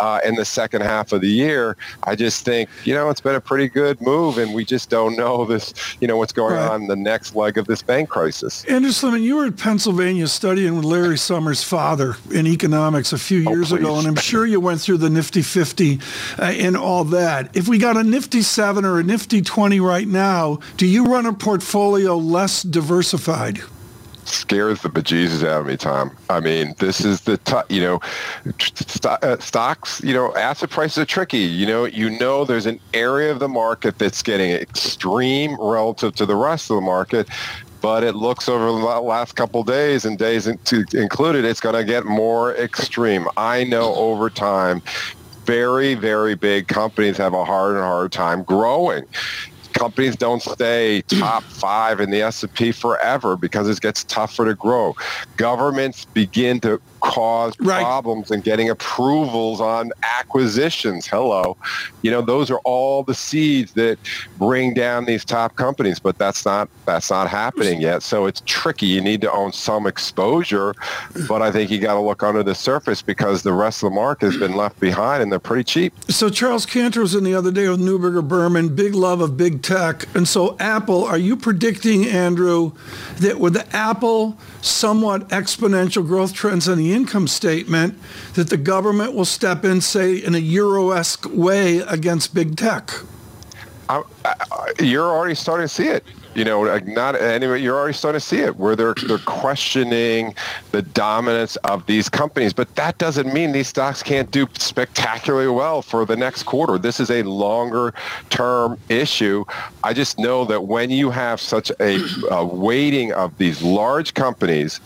uh, 0.00 0.20
in 0.24 0.34
the 0.34 0.44
second 0.44 0.82
half 0.82 1.12
of 1.12 1.20
the 1.20 1.28
year. 1.28 1.76
I 2.04 2.14
just 2.14 2.44
think, 2.44 2.68
you 2.84 2.94
know, 2.94 3.10
it's 3.10 3.20
been 3.20 3.34
a 3.34 3.40
pretty 3.40 3.68
good 3.68 4.00
move, 4.00 4.38
and 4.38 4.54
we 4.54 4.64
just 4.64 4.90
don't 4.90 5.16
know 5.16 5.44
this, 5.46 5.74
you 6.00 6.08
know, 6.08 6.16
what's 6.16 6.32
going 6.32 6.54
right. 6.54 6.70
on 6.70 6.86
the 6.86 6.96
next 6.96 7.34
leg 7.34 7.58
of 7.58 7.66
this 7.66 7.82
bank 7.82 8.08
crisis. 8.08 8.64
Andrew 8.66 8.90
Slimmon, 8.90 9.22
you 9.22 9.36
were 9.36 9.46
at 9.46 9.56
Pennsylvania 9.56 10.26
studying 10.28 10.76
with 10.76 10.84
Larry 10.84 11.18
Summers' 11.18 11.62
father 11.62 12.16
in 12.32 12.46
economics 12.46 13.12
a 13.12 13.18
few 13.18 13.44
oh, 13.46 13.52
years 13.52 13.72
oh, 13.72 13.76
ago, 13.76 13.98
and 13.98 14.06
I'm 14.06 14.16
sure 14.16 14.46
you 14.46 14.60
went 14.60 14.80
through 14.80 14.98
the 14.98 15.10
Nifty 15.10 15.42
50 15.42 16.00
uh, 16.38 16.42
and 16.42 16.76
all 16.76 17.04
that. 17.04 17.54
If 17.56 17.68
we 17.68 17.78
got 17.78 17.96
a 17.96 18.04
Nifty 18.04 18.42
7 18.42 18.84
or 18.84 18.98
a 18.98 19.02
Nifty 19.02 19.42
20 19.42 19.80
right 19.80 20.08
now, 20.08 20.58
do 20.76 20.86
you 20.86 21.06
run 21.06 21.26
a 21.26 21.32
portfolio 21.32 22.16
less 22.16 22.62
diversified? 22.62 23.60
Scares 24.28 24.82
the 24.82 24.88
bejesus 24.88 25.46
out 25.46 25.60
of 25.60 25.66
me, 25.66 25.76
Tom. 25.76 26.16
I 26.30 26.40
mean, 26.40 26.74
this 26.78 27.04
is 27.04 27.22
the 27.22 27.38
t- 27.38 27.74
you 27.74 27.80
know, 27.80 28.00
st- 28.58 29.06
uh, 29.06 29.38
stocks. 29.38 30.02
You 30.02 30.14
know, 30.14 30.34
asset 30.36 30.70
prices 30.70 30.98
are 30.98 31.06
tricky. 31.06 31.38
You 31.38 31.66
know, 31.66 31.84
you 31.84 32.10
know, 32.10 32.44
there's 32.44 32.66
an 32.66 32.80
area 32.94 33.30
of 33.30 33.38
the 33.38 33.48
market 33.48 33.98
that's 33.98 34.22
getting 34.22 34.50
extreme 34.50 35.56
relative 35.60 36.14
to 36.16 36.26
the 36.26 36.36
rest 36.36 36.70
of 36.70 36.76
the 36.76 36.82
market. 36.82 37.28
But 37.80 38.02
it 38.02 38.14
looks 38.14 38.48
over 38.48 38.66
the 38.66 39.00
last 39.00 39.36
couple 39.36 39.62
days 39.62 40.04
and 40.04 40.18
days 40.18 40.46
included, 40.46 41.44
it's 41.44 41.60
going 41.60 41.74
to 41.74 41.84
get 41.84 42.04
more 42.04 42.54
extreme. 42.56 43.28
I 43.36 43.64
know 43.64 43.94
over 43.94 44.28
time, 44.28 44.82
very, 45.44 45.94
very 45.94 46.34
big 46.34 46.66
companies 46.66 47.16
have 47.18 47.32
a 47.32 47.44
hard 47.44 47.76
and 47.76 47.84
hard 47.84 48.10
time 48.10 48.42
growing 48.42 49.04
companies 49.78 50.16
don't 50.16 50.42
stay 50.42 51.02
top 51.02 51.42
five 51.44 52.00
in 52.00 52.10
the 52.10 52.22
S&P 52.22 52.72
forever 52.72 53.36
because 53.36 53.68
it 53.68 53.80
gets 53.80 54.04
tougher 54.04 54.44
to 54.44 54.54
grow. 54.54 54.96
Governments 55.36 56.04
begin 56.06 56.60
to 56.60 56.80
cause 57.00 57.54
right. 57.60 57.82
problems 57.82 58.30
in 58.30 58.40
getting 58.40 58.68
approvals 58.68 59.60
on 59.60 59.92
acquisitions. 60.02 61.06
Hello. 61.06 61.56
You 62.02 62.10
know, 62.10 62.20
those 62.20 62.50
are 62.50 62.58
all 62.64 63.02
the 63.02 63.14
seeds 63.14 63.72
that 63.74 63.98
bring 64.38 64.74
down 64.74 65.04
these 65.04 65.24
top 65.24 65.56
companies, 65.56 65.98
but 65.98 66.18
that's 66.18 66.44
not 66.44 66.68
that's 66.84 67.10
not 67.10 67.28
happening 67.28 67.80
yet. 67.80 68.02
So 68.02 68.26
it's 68.26 68.42
tricky. 68.46 68.86
You 68.86 69.00
need 69.00 69.20
to 69.20 69.30
own 69.32 69.52
some 69.52 69.86
exposure, 69.86 70.74
but 71.28 71.42
I 71.42 71.52
think 71.52 71.70
you 71.70 71.78
got 71.78 71.94
to 71.94 72.00
look 72.00 72.22
under 72.22 72.42
the 72.42 72.54
surface 72.54 73.02
because 73.02 73.42
the 73.42 73.52
rest 73.52 73.82
of 73.82 73.90
the 73.90 73.94
market 73.94 74.26
has 74.26 74.36
been 74.36 74.56
left 74.56 74.80
behind 74.80 75.22
and 75.22 75.30
they're 75.30 75.38
pretty 75.38 75.64
cheap. 75.64 75.92
So 76.08 76.28
Charles 76.28 76.66
Kantor 76.66 77.00
was 77.00 77.14
in 77.14 77.24
the 77.24 77.34
other 77.34 77.52
day 77.52 77.68
with 77.68 77.80
Neuberger 77.80 78.26
Berman, 78.26 78.74
big 78.74 78.94
love 78.94 79.20
of 79.20 79.36
big 79.36 79.62
tech. 79.66 80.04
And 80.14 80.28
so 80.28 80.56
Apple, 80.58 81.04
are 81.04 81.18
you 81.18 81.36
predicting, 81.36 82.06
Andrew, 82.06 82.72
that 83.18 83.40
with 83.40 83.54
the 83.54 83.76
Apple 83.76 84.38
somewhat 84.62 85.28
exponential 85.30 86.06
growth 86.06 86.32
trends 86.32 86.68
on 86.68 86.78
the 86.78 86.92
income 86.92 87.26
statement, 87.26 87.98
that 88.34 88.48
the 88.48 88.56
government 88.56 89.14
will 89.14 89.24
step 89.24 89.64
in, 89.64 89.80
say, 89.80 90.14
in 90.16 90.34
a 90.34 90.38
Euro-esque 90.38 91.26
way 91.30 91.78
against 91.78 92.32
big 92.32 92.56
tech? 92.56 92.92
I, 93.88 94.02
I, 94.24 94.72
you're 94.80 95.10
already 95.10 95.34
starting 95.34 95.68
to 95.68 95.74
see 95.74 95.88
it 95.88 96.04
you 96.36 96.44
know, 96.44 96.78
not 96.80 97.20
anyway. 97.20 97.62
You're 97.62 97.76
already 97.76 97.94
starting 97.94 98.20
to 98.20 98.26
see 98.26 98.40
it 98.40 98.56
where 98.56 98.76
they're 98.76 98.94
they're 99.08 99.18
questioning 99.18 100.34
the 100.70 100.82
dominance 100.82 101.56
of 101.56 101.86
these 101.86 102.10
companies, 102.10 102.52
but 102.52 102.74
that 102.76 102.98
doesn't 102.98 103.32
mean 103.32 103.52
these 103.52 103.68
stocks 103.68 104.02
can't 104.02 104.30
do 104.30 104.46
spectacularly 104.58 105.48
well 105.48 105.80
for 105.80 106.04
the 106.04 106.16
next 106.16 106.42
quarter. 106.42 106.76
This 106.76 107.00
is 107.00 107.10
a 107.10 107.22
longer 107.22 107.94
term 108.28 108.78
issue. 108.90 109.46
I 109.82 109.94
just 109.94 110.18
know 110.18 110.44
that 110.44 110.64
when 110.64 110.90
you 110.90 111.10
have 111.10 111.40
such 111.40 111.72
a, 111.80 111.98
a 112.30 112.44
weighting 112.44 113.12
of 113.12 113.36
these 113.38 113.62
large 113.62 114.12
companies, 114.12 114.80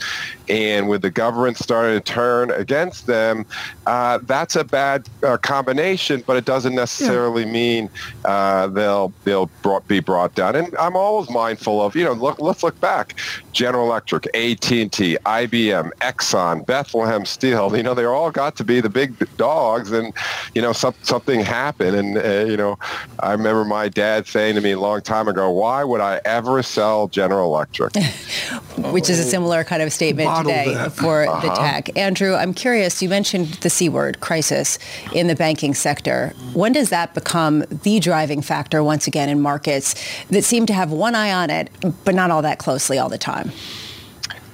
and 0.50 0.88
with 0.88 1.02
the 1.02 1.10
government 1.10 1.56
starting 1.56 2.00
to 2.00 2.00
turn 2.00 2.50
against 2.50 3.06
them, 3.06 3.46
uh, 3.86 4.18
that's 4.22 4.56
a 4.56 4.64
bad 4.64 5.08
uh, 5.22 5.36
combination. 5.38 6.22
But 6.26 6.36
it 6.36 6.44
doesn't 6.44 6.74
necessarily 6.74 7.44
yeah. 7.44 7.52
mean 7.52 7.90
uh, 8.24 8.66
they'll 8.66 9.12
they'll 9.24 9.46
brought, 9.62 9.86
be 9.86 10.00
brought 10.00 10.34
down. 10.34 10.56
And 10.56 10.76
I'm 10.76 10.96
always 10.96 11.30
mindful 11.30 11.82
of, 11.82 11.94
you 11.94 12.04
know, 12.04 12.12
look, 12.12 12.40
let's 12.40 12.62
look 12.62 12.78
back. 12.80 13.14
General 13.52 13.86
Electric, 13.86 14.26
AT&T, 14.34 14.88
IBM, 14.88 15.90
Exxon, 16.00 16.66
Bethlehem 16.66 17.24
Steel, 17.24 17.76
you 17.76 17.82
know, 17.82 17.94
they 17.94 18.04
all 18.04 18.30
got 18.30 18.56
to 18.56 18.64
be 18.64 18.80
the 18.80 18.88
big 18.88 19.14
dogs 19.36 19.92
and, 19.92 20.12
you 20.54 20.62
know, 20.62 20.72
some, 20.72 20.94
something 21.02 21.40
happened. 21.40 21.96
And, 21.96 22.18
uh, 22.18 22.50
you 22.50 22.56
know, 22.56 22.78
I 23.20 23.32
remember 23.32 23.64
my 23.64 23.88
dad 23.88 24.26
saying 24.26 24.54
to 24.56 24.60
me 24.60 24.72
a 24.72 24.80
long 24.80 25.02
time 25.02 25.28
ago, 25.28 25.50
why 25.50 25.84
would 25.84 26.00
I 26.00 26.20
ever 26.24 26.62
sell 26.62 27.08
General 27.08 27.54
Electric? 27.54 27.94
Which 28.76 29.10
is 29.10 29.18
a 29.18 29.24
similar 29.24 29.64
kind 29.64 29.82
of 29.82 29.92
statement 29.92 30.28
today 30.42 30.74
that. 30.74 30.92
for 30.92 31.26
uh-huh. 31.26 31.40
the 31.40 31.54
tech. 31.54 31.96
Andrew, 31.96 32.34
I'm 32.34 32.54
curious, 32.54 33.02
you 33.02 33.08
mentioned 33.08 33.48
the 33.54 33.70
C 33.70 33.88
word, 33.88 34.20
crisis, 34.20 34.78
in 35.12 35.26
the 35.26 35.36
banking 35.36 35.74
sector. 35.74 36.34
When 36.52 36.72
does 36.72 36.90
that 36.90 37.14
become 37.14 37.64
the 37.70 38.00
driving 38.00 38.42
factor 38.42 38.82
once 38.82 39.06
again 39.06 39.28
in 39.28 39.40
markets 39.40 39.94
that 40.28 40.42
seem 40.42 40.66
to 40.66 40.72
have 40.72 40.90
one 40.90 41.14
eye 41.14 41.32
on 41.32 41.50
it, 41.50 41.70
but 42.04 42.14
not 42.14 42.30
all 42.30 42.42
that 42.42 42.58
closely 42.58 42.98
all 42.98 43.08
the 43.08 43.18
time. 43.18 43.52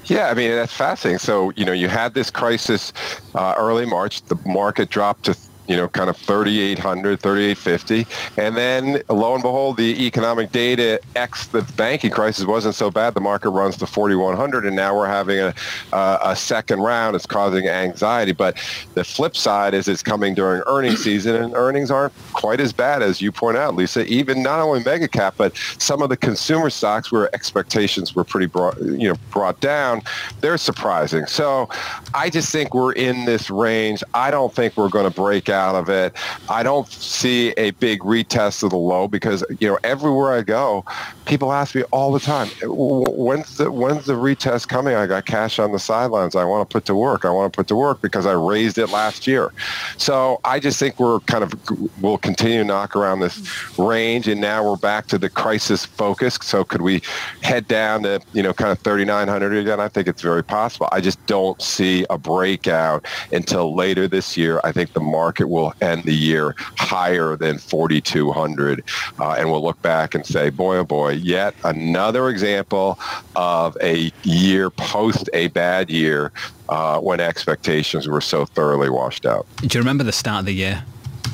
Yeah, 0.07 0.29
I 0.29 0.35
mean 0.35 0.53
that's 0.53 0.73
fascinating. 0.73 1.19
So 1.19 1.51
you 1.57 1.65
know, 1.65 1.73
you 1.73 1.89
had 1.89 2.15
this 2.15 2.31
crisis 2.31 2.93
uh, 3.35 3.55
early 3.57 3.87
March. 3.87 4.23
The 4.23 4.37
market 4.47 4.89
dropped 4.89 5.25
to 5.25 5.37
you 5.69 5.77
know, 5.77 5.89
kind 5.89 6.09
of 6.09 6.17
3,800, 6.17 7.21
3,850. 7.21 8.07
And 8.41 8.57
then 8.57 9.03
lo 9.09 9.35
and 9.35 9.43
behold, 9.43 9.77
the 9.77 10.07
economic 10.07 10.53
data 10.53 11.01
X 11.15 11.47
the 11.49 11.63
banking 11.77 12.11
crisis 12.11 12.45
wasn't 12.45 12.75
so 12.75 12.91
bad. 12.91 13.15
The 13.15 13.21
market 13.21 13.51
runs 13.51 13.77
to 13.79 13.87
4,100 13.87 14.67
and 14.67 14.77
now 14.77 14.97
we're 14.97 15.07
having 15.07 15.39
a, 15.39 15.55
a 15.93 16.37
second 16.37 16.81
round. 16.81 17.17
It's 17.17 17.27
causing 17.27 17.67
anxiety. 17.69 18.33
But 18.33 18.57
the 18.95 19.05
flip 19.05 19.37
side 19.37 19.75
is 19.75 19.89
it's 19.89 20.03
coming 20.03 20.35
during 20.35 20.63
earnings 20.67 21.03
season 21.03 21.37
and 21.37 21.55
earnings 21.55 21.91
aren't 21.91 22.13
quite 22.33 22.61
as 22.61 22.73
bad 22.73 23.03
as 23.03 23.21
you 23.21 23.33
point 23.33 23.57
out, 23.57 23.75
Lisa. 23.75 24.07
Even 24.07 24.43
not 24.43 24.61
only 24.61 24.83
mega 24.85 25.09
cap, 25.09 25.35
but 25.37 25.57
some 25.79 26.03
of 26.03 26.09
the 26.09 26.17
consumer 26.17 26.71
stocks 26.71 27.11
where 27.11 27.35
expectations 27.35 28.15
were 28.15 28.25
pretty 28.25 28.47
brought, 28.47 28.79
you 28.81 29.09
know, 29.09 29.17
brought 29.31 29.59
down, 29.61 30.03
they're 30.41 30.59
surprising. 30.59 31.27
So 31.27 31.69
I 32.15 32.31
just 32.31 32.53
think 32.53 32.75
we're 32.75 32.93
in 32.93 33.25
this 33.25 33.51
range. 33.51 34.03
I 34.15 34.31
don't 34.31 34.55
think 34.55 34.77
we're 34.77 34.89
going 34.89 35.11
to 35.11 35.15
break 35.15 35.49
out 35.49 35.56
out 35.57 35.75
of 35.75 35.89
it. 35.89 36.15
I 36.49 36.63
don't 36.63 36.87
see 36.89 37.51
a 37.57 37.71
big 37.73 38.01
retest 38.01 38.63
of 38.63 38.71
the 38.71 38.77
low 38.77 39.09
because 39.09 39.45
you 39.59 39.69
know 39.69 39.79
everywhere 39.83 40.33
I 40.33 40.43
go, 40.43 40.85
people 41.25 41.53
ask 41.53 41.75
me 41.75 41.83
all 41.91 42.13
the 42.13 42.21
time, 42.21 42.49
when's 42.63 43.57
the 43.57 43.71
when's 43.71 44.07
the 44.07 44.15
retest 44.15 44.69
coming? 44.69 44.95
I 44.95 45.07
got 45.07 45.27
cash 45.27 45.59
on 45.59 45.73
the 45.73 45.79
sidelines. 45.79 46.37
I 46.37 46.45
want 46.45 46.69
to 46.69 46.73
put 46.73 46.85
to 46.87 46.95
work. 46.95 47.25
I 47.25 47.31
want 47.31 47.53
to 47.53 47.57
put 47.57 47.69
to 47.69 47.77
work 47.77 48.01
because 48.01 48.27
I 48.27 48.33
raised 48.33 48.79
it 48.79 48.89
last 48.89 49.27
year. 49.27 49.53
So 49.97 50.41
I 50.45 50.61
just 50.61 50.79
think 50.79 51.01
we're 51.01 51.21
kind 51.21 51.43
of 51.43 51.53
we'll 52.01 52.19
continue 52.19 52.59
to 52.59 52.65
knock 52.65 52.95
around 52.95 53.21
this 53.21 53.37
range, 53.79 54.29
and 54.29 54.41
now 54.41 54.69
we're 54.69 54.77
back 54.77 55.07
to 55.09 55.19
the 55.19 55.29
crisis 55.29 55.85
focus. 55.85 56.39
So 56.43 56.65
could 56.65 56.83
we 56.83 57.03
head 57.43 57.67
down 57.67 58.03
to 58.03 58.21
you 58.33 58.43
know 58.43 58.53
kind 58.53 58.71
of 58.71 58.79
3,900 58.81 59.57
again? 59.57 59.81
I 59.81 59.89
think 59.89 60.07
it's 60.09 60.23
very 60.23 60.45
possible. 60.45 60.89
I 60.93 61.01
just 61.01 61.25
don't 61.27 61.61
see 61.61 62.07
a 62.11 62.19
breakout 62.19 63.07
until 63.33 63.75
later 63.75 64.07
this 64.07 64.37
year. 64.37 64.61
I 64.65 64.73
think 64.73 64.93
the 64.93 65.01
market 65.01 65.46
market 65.47 65.49
will 65.49 65.75
end 65.81 66.05
the 66.05 66.15
year 66.15 66.55
higher 66.79 67.37
than 67.37 67.59
4,200. 67.59 68.83
Uh, 69.19 69.37
and 69.39 69.51
we'll 69.51 69.63
look 69.63 69.81
back 69.83 70.15
and 70.15 70.27
say, 70.27 70.51
boy, 70.51 70.79
oh 70.79 70.85
boy, 70.85 71.13
yet 71.13 71.55
another 71.65 72.29
example 72.29 72.99
of 73.35 73.77
a 73.83 74.13
year 74.25 74.71
post 74.71 75.29
a 75.33 75.49
bad 75.49 75.91
year 75.91 76.33
uh, 76.69 76.99
when 77.01 77.21
expectations 77.21 78.09
were 78.09 78.21
so 78.21 78.45
thoroughly 78.45 78.91
washed 78.91 79.27
out. 79.27 79.47
Do 79.61 79.79
you 79.79 79.81
remember 79.81 80.05
the 80.05 80.13
start 80.13 80.41
of 80.41 80.47
the 80.47 80.55
year? 80.55 80.85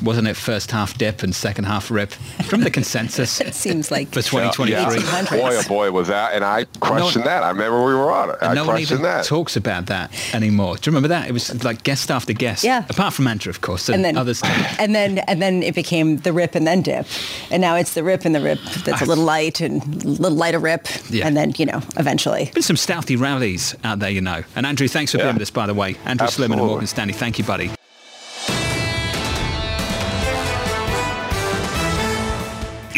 Wasn't 0.03 0.27
it 0.27 0.35
first 0.35 0.71
half 0.71 0.97
dip 0.97 1.23
and 1.23 1.33
second 1.33 1.63
half 1.63 1.89
rip? 1.89 2.11
From 2.45 2.61
the 2.61 2.69
consensus? 2.69 3.39
it 3.41 3.55
seems 3.55 3.89
like 3.89 4.09
for 4.09 4.21
2023. 4.21 4.73
Yeah, 4.73 5.23
Boy, 5.29 5.55
oh 5.55 5.63
boy, 5.67 5.91
was 5.91 6.09
that! 6.09 6.33
And 6.33 6.43
I 6.43 6.65
questioned 6.81 7.23
no 7.23 7.31
that. 7.31 7.43
I 7.43 7.49
remember 7.49 7.83
we 7.85 7.93
were 7.93 8.11
on 8.11 8.31
it. 8.31 8.37
I 8.41 8.53
no 8.53 8.65
one 8.65 8.79
even 8.79 9.01
that. 9.03 9.25
talks 9.25 9.55
about 9.55 9.85
that 9.85 10.11
anymore. 10.33 10.75
Do 10.75 10.89
you 10.89 10.91
remember 10.91 11.07
that? 11.07 11.29
It 11.29 11.31
was 11.31 11.63
like 11.63 11.83
guest 11.83 12.11
after 12.11 12.33
guest. 12.33 12.63
Yeah. 12.63 12.85
Apart 12.89 13.13
from 13.13 13.27
Andrew, 13.27 13.49
of 13.49 13.61
course, 13.61 13.87
and, 13.87 13.95
and 13.95 14.05
then 14.05 14.17
others. 14.17 14.41
And 14.79 14.95
then 14.95 15.19
and 15.19 15.41
then 15.41 15.63
it 15.63 15.75
became 15.75 16.17
the 16.17 16.33
rip 16.33 16.55
and 16.55 16.67
then 16.67 16.81
dip, 16.81 17.05
and 17.49 17.61
now 17.61 17.75
it's 17.75 17.93
the 17.93 18.03
rip 18.03 18.25
and 18.25 18.35
the 18.35 18.41
rip 18.41 18.59
that's 18.83 19.01
a 19.01 19.05
little 19.05 19.23
light 19.23 19.61
and 19.61 19.81
a 20.03 20.07
little 20.07 20.37
lighter 20.37 20.59
rip, 20.59 20.87
yeah. 21.09 21.25
and 21.25 21.37
then 21.37 21.53
you 21.57 21.65
know 21.65 21.81
eventually. 21.97 22.51
Been 22.53 22.63
some 22.63 22.75
stealthy 22.75 23.15
rallies 23.15 23.75
out 23.83 23.99
there, 23.99 24.09
you 24.09 24.21
know. 24.21 24.43
And 24.55 24.65
Andrew, 24.65 24.87
thanks 24.87 25.11
for 25.11 25.19
yeah. 25.19 25.25
being 25.25 25.35
with 25.35 25.43
us, 25.43 25.51
by 25.51 25.67
the 25.67 25.73
way. 25.73 25.95
Andrew 26.05 26.25
Absolutely. 26.25 26.57
Slimmon 26.57 26.61
of 26.61 26.67
Morgan 26.67 26.87
Stanley. 26.87 27.13
Thank 27.13 27.39
you, 27.39 27.45
buddy. 27.45 27.71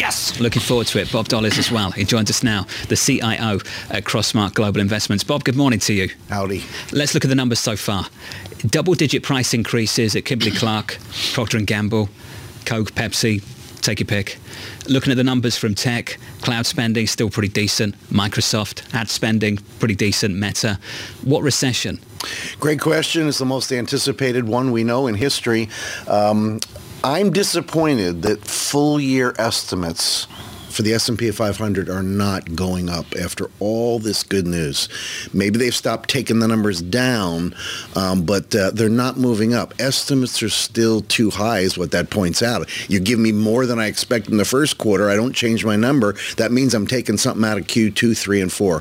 Yes, 0.06 0.38
looking 0.38 0.62
forward 0.62 0.86
to 0.86 1.00
it. 1.00 1.10
Bob 1.10 1.26
Dollars 1.26 1.58
as 1.58 1.72
well. 1.72 1.90
He 1.90 2.04
joins 2.04 2.30
us 2.30 2.44
now, 2.44 2.64
the 2.88 2.94
CIO 2.94 3.56
at 3.90 4.04
Crossmark 4.04 4.54
Global 4.54 4.80
Investments. 4.80 5.24
Bob, 5.24 5.42
good 5.42 5.56
morning 5.56 5.80
to 5.80 5.92
you. 5.92 6.10
Howdy. 6.28 6.62
Let's 6.92 7.12
look 7.12 7.24
at 7.24 7.28
the 7.28 7.34
numbers 7.34 7.58
so 7.58 7.74
far. 7.74 8.06
Double-digit 8.64 9.24
price 9.24 9.52
increases 9.52 10.14
at 10.14 10.24
Kimberly-Clark, 10.24 10.98
Procter 11.32 11.58
& 11.60 11.62
Gamble, 11.62 12.08
Coke, 12.64 12.92
Pepsi, 12.92 13.42
take 13.82 13.98
your 13.98 14.06
pick. 14.06 14.38
Looking 14.88 15.10
at 15.10 15.16
the 15.16 15.24
numbers 15.24 15.56
from 15.56 15.74
tech, 15.74 16.18
cloud 16.40 16.66
spending 16.66 17.08
still 17.08 17.28
pretty 17.28 17.48
decent. 17.48 17.96
Microsoft, 18.08 18.94
ad 18.94 19.08
spending 19.08 19.56
pretty 19.80 19.96
decent. 19.96 20.36
Meta. 20.36 20.78
What 21.24 21.42
recession? 21.42 21.98
Great 22.60 22.80
question. 22.80 23.26
It's 23.26 23.38
the 23.38 23.44
most 23.44 23.72
anticipated 23.72 24.46
one 24.46 24.70
we 24.70 24.84
know 24.84 25.08
in 25.08 25.16
history. 25.16 25.68
Um, 26.06 26.60
I'm 27.06 27.30
disappointed 27.30 28.22
that 28.22 28.44
full 28.44 28.98
year 28.98 29.32
estimates 29.38 30.26
for 30.76 30.82
the 30.82 30.92
S&P 30.92 31.30
500 31.30 31.88
are 31.88 32.02
not 32.02 32.54
going 32.54 32.90
up 32.90 33.06
after 33.16 33.50
all 33.60 33.98
this 33.98 34.22
good 34.22 34.46
news. 34.46 34.88
Maybe 35.32 35.58
they've 35.58 35.74
stopped 35.74 36.10
taking 36.10 36.38
the 36.38 36.46
numbers 36.46 36.82
down, 36.82 37.54
um, 37.94 38.24
but 38.24 38.54
uh, 38.54 38.72
they're 38.72 38.90
not 38.90 39.16
moving 39.16 39.54
up. 39.54 39.72
Estimates 39.78 40.42
are 40.42 40.50
still 40.50 41.00
too 41.00 41.30
high, 41.30 41.60
is 41.60 41.78
what 41.78 41.92
that 41.92 42.10
points 42.10 42.42
out. 42.42 42.68
You 42.90 43.00
give 43.00 43.18
me 43.18 43.32
more 43.32 43.64
than 43.64 43.78
I 43.78 43.86
expect 43.86 44.28
in 44.28 44.36
the 44.36 44.44
first 44.44 44.76
quarter, 44.76 45.08
I 45.08 45.16
don't 45.16 45.32
change 45.32 45.64
my 45.64 45.76
number. 45.76 46.14
That 46.36 46.52
means 46.52 46.74
I'm 46.74 46.86
taking 46.86 47.16
something 47.16 47.44
out 47.44 47.56
of 47.56 47.66
Q2, 47.66 48.16
3, 48.16 48.42
and 48.42 48.52
4. 48.52 48.80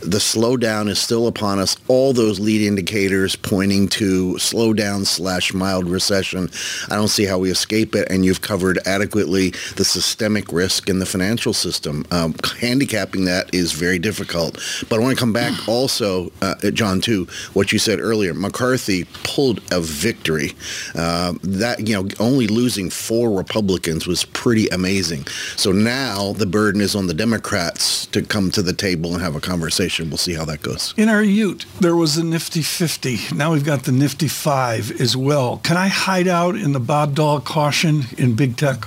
The 0.00 0.18
slowdown 0.18 0.88
is 0.88 1.00
still 1.00 1.26
upon 1.26 1.58
us. 1.58 1.76
All 1.88 2.12
those 2.12 2.38
lead 2.38 2.62
indicators 2.62 3.34
pointing 3.34 3.88
to 3.88 4.34
slowdown 4.34 5.06
slash 5.06 5.52
mild 5.52 5.88
recession. 5.88 6.50
I 6.88 6.94
don't 6.94 7.08
see 7.08 7.24
how 7.24 7.38
we 7.38 7.50
escape 7.50 7.96
it, 7.96 8.08
and 8.10 8.24
you've 8.24 8.42
covered 8.42 8.78
adequately 8.86 9.50
the 9.74 9.84
systemic 9.84 10.52
risk 10.52 10.88
in 10.88 11.00
the 11.00 11.06
financial 11.06 11.31
financial 11.32 11.54
system. 11.54 12.04
Um, 12.10 12.34
handicapping 12.60 13.24
that 13.24 13.54
is 13.54 13.72
very 13.72 13.98
difficult. 13.98 14.62
But 14.90 14.96
I 14.96 15.02
want 15.02 15.16
to 15.16 15.20
come 15.20 15.32
back 15.32 15.66
also, 15.68 16.30
uh, 16.42 16.56
John, 16.72 17.00
to 17.02 17.26
what 17.54 17.72
you 17.72 17.78
said 17.78 18.00
earlier. 18.00 18.34
McCarthy 18.34 19.06
pulled 19.24 19.62
a 19.72 19.80
victory. 19.80 20.52
Uh, 20.94 21.32
that 21.42 21.88
you 21.88 21.94
know, 21.94 22.06
only 22.20 22.46
losing 22.46 22.90
four 22.90 23.30
Republicans 23.30 24.06
was 24.06 24.26
pretty 24.26 24.68
amazing. 24.68 25.26
So 25.56 25.72
now 25.72 26.34
the 26.34 26.44
burden 26.44 26.82
is 26.82 26.94
on 26.94 27.06
the 27.06 27.14
Democrats 27.14 28.04
to 28.06 28.20
come 28.20 28.50
to 28.50 28.60
the 28.60 28.74
table 28.74 29.14
and 29.14 29.22
have 29.22 29.34
a 29.34 29.40
conversation. 29.40 30.10
We'll 30.10 30.18
see 30.18 30.34
how 30.34 30.44
that 30.44 30.60
goes. 30.60 30.92
In 30.98 31.08
our 31.08 31.22
Ute, 31.22 31.64
there 31.80 31.96
was 31.96 32.16
the 32.16 32.24
Nifty 32.24 32.60
50. 32.60 33.34
Now 33.34 33.52
we've 33.52 33.64
got 33.64 33.84
the 33.84 33.92
Nifty 33.92 34.28
5 34.28 35.00
as 35.00 35.16
well. 35.16 35.60
Can 35.64 35.78
I 35.78 35.88
hide 35.88 36.28
out 36.28 36.56
in 36.56 36.72
the 36.72 36.80
Bob 36.80 37.14
Doll 37.14 37.40
caution 37.40 38.02
in 38.18 38.34
big 38.34 38.58
tech? 38.58 38.84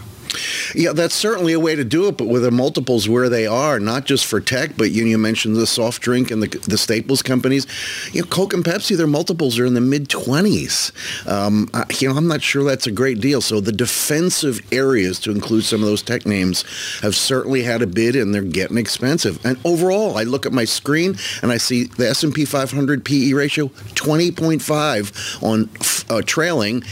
Yeah, 0.73 0.93
that's 0.93 1.15
certainly 1.15 1.53
a 1.53 1.59
way 1.59 1.75
to 1.75 1.83
do 1.83 2.07
it, 2.07 2.17
but 2.17 2.27
with 2.27 2.43
the 2.43 2.51
multiples 2.51 3.07
where 3.07 3.29
they 3.29 3.47
are, 3.47 3.79
not 3.79 4.05
just 4.05 4.25
for 4.25 4.39
tech, 4.39 4.77
but 4.77 4.91
you, 4.91 5.05
you 5.05 5.17
mentioned 5.17 5.55
the 5.55 5.67
soft 5.67 6.01
drink 6.01 6.31
and 6.31 6.41
the, 6.41 6.47
the 6.67 6.77
staples 6.77 7.21
companies. 7.21 7.67
You 8.13 8.21
know, 8.21 8.27
Coke 8.27 8.53
and 8.53 8.63
Pepsi, 8.63 8.97
their 8.97 9.07
multiples 9.07 9.59
are 9.59 9.65
in 9.65 9.73
the 9.73 9.81
mid 9.81 10.09
20s. 10.09 10.91
Um, 11.27 11.69
you 11.99 12.09
know, 12.09 12.15
I'm 12.15 12.27
not 12.27 12.41
sure 12.41 12.63
that's 12.63 12.87
a 12.87 12.91
great 12.91 13.19
deal. 13.21 13.41
So 13.41 13.59
the 13.59 13.71
defensive 13.71 14.61
areas, 14.71 15.19
to 15.21 15.31
include 15.31 15.63
some 15.63 15.81
of 15.81 15.87
those 15.87 16.01
tech 16.01 16.25
names, 16.25 16.63
have 17.01 17.15
certainly 17.15 17.63
had 17.63 17.81
a 17.81 17.87
bid, 17.87 18.15
and 18.15 18.33
they're 18.33 18.41
getting 18.41 18.77
expensive. 18.77 19.43
And 19.45 19.57
overall, 19.65 20.17
I 20.17 20.23
look 20.23 20.45
at 20.45 20.53
my 20.53 20.65
screen 20.65 21.15
and 21.41 21.51
I 21.51 21.57
see 21.57 21.85
the 21.85 22.09
S&P 22.09 22.45
500 22.45 23.05
PE 23.05 23.33
ratio 23.33 23.67
20.5 23.67 25.43
on 25.43 25.69
uh, 26.09 26.21
trailing 26.25 26.83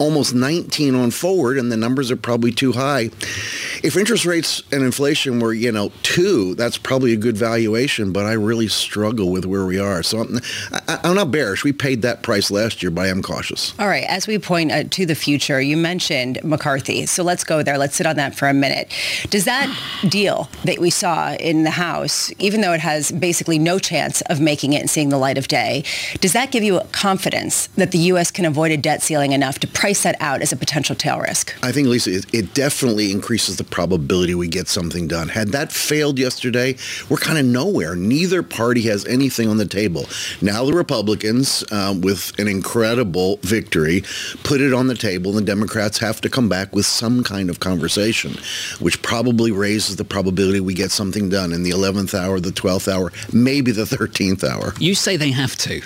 almost 0.00 0.34
19 0.34 0.94
on 0.94 1.10
forward, 1.10 1.58
and 1.58 1.70
the 1.70 1.76
numbers 1.76 2.10
are 2.10 2.16
probably 2.16 2.50
too 2.50 2.72
high. 2.72 3.10
If 3.84 3.96
interest 3.96 4.24
rates 4.24 4.62
and 4.72 4.82
inflation 4.82 5.40
were, 5.40 5.52
you 5.52 5.70
know, 5.70 5.92
two, 6.02 6.54
that's 6.54 6.78
probably 6.78 7.12
a 7.12 7.16
good 7.16 7.36
valuation, 7.36 8.12
but 8.12 8.24
I 8.24 8.32
really 8.32 8.66
struggle 8.68 9.30
with 9.30 9.44
where 9.44 9.66
we 9.66 9.78
are. 9.78 10.02
So 10.02 10.20
I'm, 10.20 10.40
I, 10.88 11.00
am 11.04 11.14
not 11.14 11.30
bearish. 11.30 11.64
We 11.64 11.72
paid 11.72 12.02
that 12.02 12.22
price 12.22 12.50
last 12.50 12.82
year, 12.82 12.90
but 12.90 13.04
I 13.04 13.08
am 13.08 13.22
cautious. 13.22 13.74
All 13.78 13.88
right. 13.88 14.04
As 14.08 14.26
we 14.26 14.38
point 14.38 14.72
uh, 14.72 14.84
to 14.84 15.04
the 15.04 15.14
future, 15.14 15.60
you 15.60 15.76
mentioned 15.76 16.38
McCarthy. 16.42 17.04
So 17.06 17.22
let's 17.22 17.44
go 17.44 17.62
there. 17.62 17.76
Let's 17.76 17.96
sit 17.96 18.06
on 18.06 18.16
that 18.16 18.34
for 18.34 18.48
a 18.48 18.54
minute. 18.54 18.90
Does 19.28 19.44
that 19.44 19.68
deal 20.08 20.48
that 20.64 20.78
we 20.78 20.90
saw 20.90 21.34
in 21.34 21.64
the 21.64 21.70
House, 21.70 22.32
even 22.38 22.62
though 22.62 22.72
it 22.72 22.80
has 22.80 23.12
basically 23.12 23.58
no 23.58 23.78
chance 23.78 24.22
of 24.22 24.40
making 24.40 24.72
it 24.72 24.80
and 24.80 24.90
seeing 24.90 25.10
the 25.10 25.18
light 25.18 25.36
of 25.36 25.46
day, 25.46 25.84
does 26.20 26.32
that 26.32 26.50
give 26.50 26.62
you 26.62 26.80
confidence 26.92 27.66
that 27.76 27.90
the 27.90 27.98
U.S. 27.98 28.30
can 28.30 28.46
avoid 28.46 28.72
a 28.72 28.76
debt 28.78 29.02
ceiling 29.02 29.32
enough 29.32 29.58
to 29.58 29.66
price 29.66 29.89
price 29.90 30.04
that 30.04 30.14
out 30.20 30.40
as 30.40 30.52
a 30.52 30.56
potential 30.56 30.94
tail 30.94 31.18
risk? 31.18 31.52
I 31.64 31.72
think, 31.72 31.88
Lisa, 31.88 32.12
it, 32.12 32.26
it 32.32 32.54
definitely 32.54 33.10
increases 33.10 33.56
the 33.56 33.64
probability 33.64 34.36
we 34.36 34.46
get 34.46 34.68
something 34.68 35.08
done. 35.08 35.28
Had 35.28 35.48
that 35.48 35.72
failed 35.72 36.16
yesterday, 36.16 36.76
we're 37.08 37.16
kind 37.16 37.38
of 37.38 37.44
nowhere. 37.44 37.96
Neither 37.96 38.44
party 38.44 38.82
has 38.82 39.04
anything 39.06 39.48
on 39.48 39.56
the 39.56 39.66
table. 39.66 40.06
Now 40.40 40.64
the 40.64 40.74
Republicans, 40.74 41.64
um, 41.72 42.02
with 42.02 42.38
an 42.38 42.46
incredible 42.46 43.38
victory, 43.42 44.04
put 44.44 44.60
it 44.60 44.72
on 44.72 44.86
the 44.86 44.94
table. 44.94 45.36
and 45.36 45.40
The 45.40 45.50
Democrats 45.50 45.98
have 45.98 46.20
to 46.20 46.28
come 46.28 46.48
back 46.48 46.72
with 46.72 46.86
some 46.86 47.24
kind 47.24 47.50
of 47.50 47.58
conversation, 47.58 48.36
which 48.78 49.02
probably 49.02 49.50
raises 49.50 49.96
the 49.96 50.04
probability 50.04 50.60
we 50.60 50.74
get 50.74 50.92
something 50.92 51.28
done 51.28 51.52
in 51.52 51.64
the 51.64 51.70
11th 51.70 52.14
hour, 52.14 52.38
the 52.38 52.50
12th 52.50 52.86
hour, 52.86 53.10
maybe 53.32 53.72
the 53.72 53.82
13th 53.82 54.44
hour. 54.44 54.72
You 54.78 54.94
say 54.94 55.16
they 55.16 55.32
have 55.32 55.56
to 55.56 55.82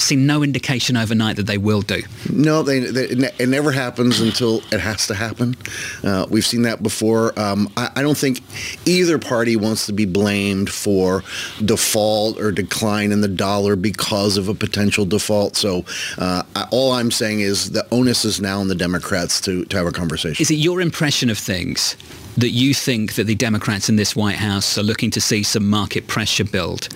seen 0.00 0.26
no 0.26 0.42
indication 0.42 0.96
overnight 0.96 1.36
that 1.36 1.46
they 1.46 1.58
will 1.58 1.82
do. 1.82 2.02
No, 2.30 2.62
they, 2.62 2.80
they, 2.80 3.06
it 3.38 3.48
never 3.48 3.72
happens 3.72 4.20
until 4.20 4.58
it 4.72 4.80
has 4.80 5.06
to 5.08 5.14
happen. 5.14 5.56
Uh, 6.02 6.26
we've 6.30 6.46
seen 6.46 6.62
that 6.62 6.82
before. 6.82 7.38
Um, 7.38 7.70
I, 7.76 7.90
I, 7.96 8.02
don't 8.02 8.16
think 8.16 8.40
either 8.86 9.18
party 9.18 9.56
wants 9.56 9.86
to 9.86 9.92
be 9.92 10.06
blamed 10.06 10.70
for 10.70 11.22
default 11.64 12.40
or 12.40 12.50
decline 12.50 13.12
in 13.12 13.20
the 13.20 13.28
dollar 13.28 13.76
because 13.76 14.36
of 14.36 14.48
a 14.48 14.54
potential 14.54 15.04
default. 15.04 15.56
So 15.56 15.84
uh, 16.18 16.44
all 16.70 16.92
I'm 16.92 17.10
saying 17.10 17.40
is 17.40 17.70
the 17.70 17.86
onus 17.92 18.24
is 18.24 18.40
now 18.40 18.60
on 18.60 18.68
the 18.68 18.74
Democrats 18.74 19.40
to, 19.42 19.64
to 19.66 19.76
have 19.76 19.86
a 19.86 19.92
conversation. 19.92 20.40
Is 20.42 20.50
it 20.50 20.56
your 20.56 20.80
impression 20.80 21.30
of 21.30 21.38
things 21.38 21.96
that 22.36 22.50
you 22.50 22.74
think 22.74 23.14
that 23.14 23.24
the 23.24 23.34
Democrats 23.34 23.88
in 23.88 23.96
this 23.96 24.14
White 24.14 24.36
House 24.36 24.76
are 24.78 24.82
looking 24.82 25.10
to 25.12 25.20
see 25.20 25.42
some 25.42 25.68
market 25.68 26.06
pressure 26.06 26.44
build? 26.44 26.88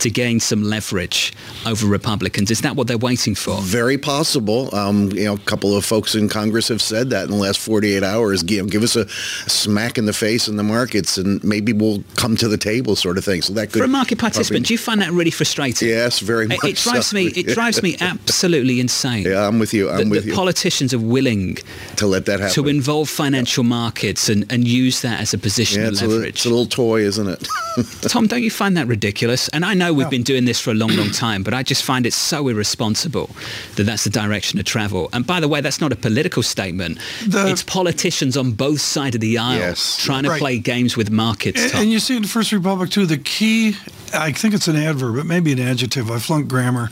To 0.00 0.10
gain 0.10 0.40
some 0.40 0.62
leverage 0.62 1.32
over 1.66 1.86
Republicans. 1.86 2.50
Is 2.50 2.60
that 2.62 2.76
what 2.76 2.86
they're 2.86 2.98
waiting 2.98 3.34
for? 3.34 3.60
Very 3.62 3.98
possible. 3.98 4.74
Um, 4.74 5.10
you 5.12 5.24
know, 5.24 5.34
a 5.34 5.38
couple 5.38 5.76
of 5.76 5.84
folks 5.84 6.14
in 6.14 6.28
Congress 6.28 6.68
have 6.68 6.82
said 6.82 7.10
that 7.10 7.24
in 7.24 7.30
the 7.30 7.36
last 7.36 7.58
48 7.60 8.02
hours. 8.02 8.42
Give, 8.42 8.70
give 8.70 8.82
us 8.82 8.96
a 8.96 9.08
smack 9.08 9.98
in 9.98 10.06
the 10.06 10.12
face 10.12 10.48
in 10.48 10.56
the 10.56 10.62
markets, 10.62 11.18
and 11.18 11.42
maybe 11.44 11.72
we'll 11.72 12.02
come 12.16 12.36
to 12.36 12.48
the 12.48 12.58
table, 12.58 12.96
sort 12.96 13.18
of 13.18 13.24
thing. 13.24 13.42
So 13.42 13.52
that 13.54 13.72
could 13.72 13.80
for 13.80 13.84
a 13.84 13.88
market 13.88 14.18
participant, 14.18 14.48
probably, 14.48 14.66
do 14.66 14.74
you 14.74 14.78
find 14.78 15.00
that 15.02 15.12
really 15.12 15.30
frustrating? 15.30 15.88
Yes, 15.88 16.20
very 16.20 16.46
much. 16.46 16.58
It, 16.64 16.70
it 16.70 16.76
drives 16.76 17.06
so. 17.08 17.16
me. 17.16 17.26
It 17.26 17.46
drives 17.54 17.82
me 17.82 17.96
absolutely 18.00 18.80
insane. 18.80 19.24
Yeah, 19.24 19.46
I'm 19.46 19.58
with 19.58 19.74
you. 19.74 19.90
I'm 19.90 20.08
with 20.08 20.24
the 20.24 20.30
you. 20.30 20.34
Politicians 20.34 20.92
are 20.94 20.98
willing 20.98 21.56
to 21.96 22.06
let 22.06 22.26
that 22.26 22.40
happen. 22.40 22.54
To 22.54 22.68
involve 22.68 23.08
financial 23.08 23.64
yep. 23.64 23.70
markets 23.70 24.28
and, 24.28 24.50
and 24.52 24.66
use 24.66 25.02
that 25.02 25.20
as 25.20 25.34
a 25.34 25.38
position 25.38 25.82
yeah, 25.82 25.88
of 25.88 25.92
it's 25.94 26.02
leverage. 26.02 26.24
A, 26.24 26.28
it's 26.28 26.46
a 26.46 26.48
little 26.48 26.66
toy, 26.66 27.00
isn't 27.00 27.28
it? 27.28 27.48
Tom, 28.02 28.26
don't 28.26 28.42
you 28.42 28.50
find 28.50 28.76
that 28.76 28.86
ridiculous? 28.86 29.48
And 29.50 29.64
I 29.64 29.74
know 29.74 29.85
we've 29.90 30.06
no. 30.06 30.10
been 30.10 30.22
doing 30.22 30.44
this 30.44 30.60
for 30.60 30.70
a 30.70 30.74
long, 30.74 30.94
long 30.96 31.10
time, 31.10 31.42
but 31.42 31.54
I 31.54 31.62
just 31.62 31.84
find 31.84 32.06
it 32.06 32.12
so 32.12 32.48
irresponsible 32.48 33.30
that 33.76 33.84
that's 33.84 34.04
the 34.04 34.10
direction 34.10 34.58
of 34.58 34.64
travel. 34.64 35.08
And 35.12 35.26
by 35.26 35.40
the 35.40 35.48
way, 35.48 35.60
that's 35.60 35.80
not 35.80 35.92
a 35.92 35.96
political 35.96 36.42
statement. 36.42 36.98
The, 37.26 37.48
it's 37.48 37.62
politicians 37.62 38.36
on 38.36 38.52
both 38.52 38.80
sides 38.80 39.14
of 39.14 39.20
the 39.20 39.38
aisle 39.38 39.58
yes, 39.58 39.96
trying 40.02 40.24
to 40.24 40.30
right. 40.30 40.40
play 40.40 40.58
games 40.58 40.96
with 40.96 41.10
markets. 41.10 41.62
And, 41.72 41.82
and, 41.82 41.92
you 41.92 41.98
see 41.98 42.16
in 42.16 42.22
the 42.22 42.28
First 42.28 42.52
Republic 42.52 42.90
too, 42.90 43.06
the 43.06 43.18
key, 43.18 43.76
I 44.12 44.32
think 44.32 44.54
it's 44.54 44.68
an 44.68 44.76
adverb, 44.76 45.16
it 45.16 45.24
may 45.24 45.40
be 45.40 45.52
an 45.52 45.60
adjective. 45.60 46.10
I 46.10 46.18
flunked 46.18 46.48
grammar, 46.48 46.90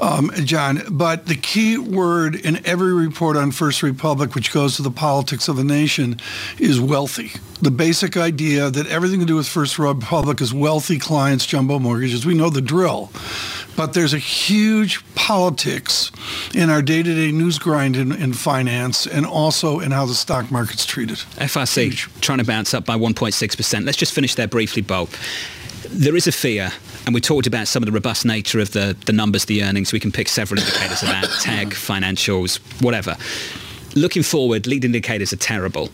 um, 0.00 0.30
John. 0.44 0.82
But 0.90 1.26
the 1.26 1.34
key 1.34 1.78
word 1.78 2.34
in 2.34 2.64
every 2.66 2.92
report 2.92 3.36
on 3.36 3.52
First 3.52 3.82
Republic, 3.82 4.34
which 4.34 4.52
goes 4.52 4.76
to 4.76 4.82
the 4.82 4.90
politics 4.90 5.48
of 5.48 5.58
a 5.58 5.64
nation, 5.64 6.20
is 6.58 6.80
wealthy 6.80 7.32
the 7.62 7.70
basic 7.70 8.16
idea 8.16 8.70
that 8.70 8.88
everything 8.88 9.20
to 9.20 9.26
do 9.26 9.36
with 9.36 9.46
First 9.46 9.78
Republic 9.78 10.40
is 10.40 10.52
wealthy 10.52 10.98
clients, 10.98 11.46
jumbo 11.46 11.78
mortgages. 11.78 12.26
We 12.26 12.34
know 12.34 12.50
the 12.50 12.60
drill. 12.60 13.12
But 13.76 13.94
there's 13.94 14.12
a 14.12 14.18
huge 14.18 15.02
politics 15.14 16.10
in 16.54 16.70
our 16.70 16.82
day-to-day 16.82 17.30
news 17.30 17.60
grind 17.60 17.96
in, 17.96 18.10
in 18.10 18.32
finance 18.32 19.06
and 19.06 19.24
also 19.24 19.78
in 19.78 19.92
how 19.92 20.06
the 20.06 20.14
stock 20.14 20.50
market's 20.50 20.84
treated. 20.84 21.18
FRC 21.36 21.84
huge. 21.84 22.08
trying 22.20 22.38
to 22.38 22.44
bounce 22.44 22.74
up 22.74 22.84
by 22.84 22.96
1.6%. 22.96 23.86
Let's 23.86 23.96
just 23.96 24.12
finish 24.12 24.34
there 24.34 24.48
briefly, 24.48 24.82
Bob. 24.82 25.08
There 25.88 26.16
is 26.16 26.26
a 26.26 26.32
fear 26.32 26.72
and 27.06 27.14
we 27.14 27.20
talked 27.20 27.46
about 27.46 27.68
some 27.68 27.82
of 27.82 27.86
the 27.86 27.92
robust 27.92 28.24
nature 28.24 28.60
of 28.60 28.72
the, 28.72 28.96
the 29.06 29.12
numbers, 29.12 29.46
the 29.46 29.62
earnings. 29.64 29.92
We 29.92 30.00
can 30.00 30.12
pick 30.12 30.28
several 30.28 30.60
indicators 30.60 31.02
of 31.02 31.08
that, 31.08 31.28
tech, 31.42 31.68
financials, 31.68 32.58
whatever. 32.82 33.16
Looking 33.94 34.22
forward, 34.22 34.66
lead 34.66 34.84
indicators 34.84 35.32
are 35.32 35.36
terrible 35.36 35.90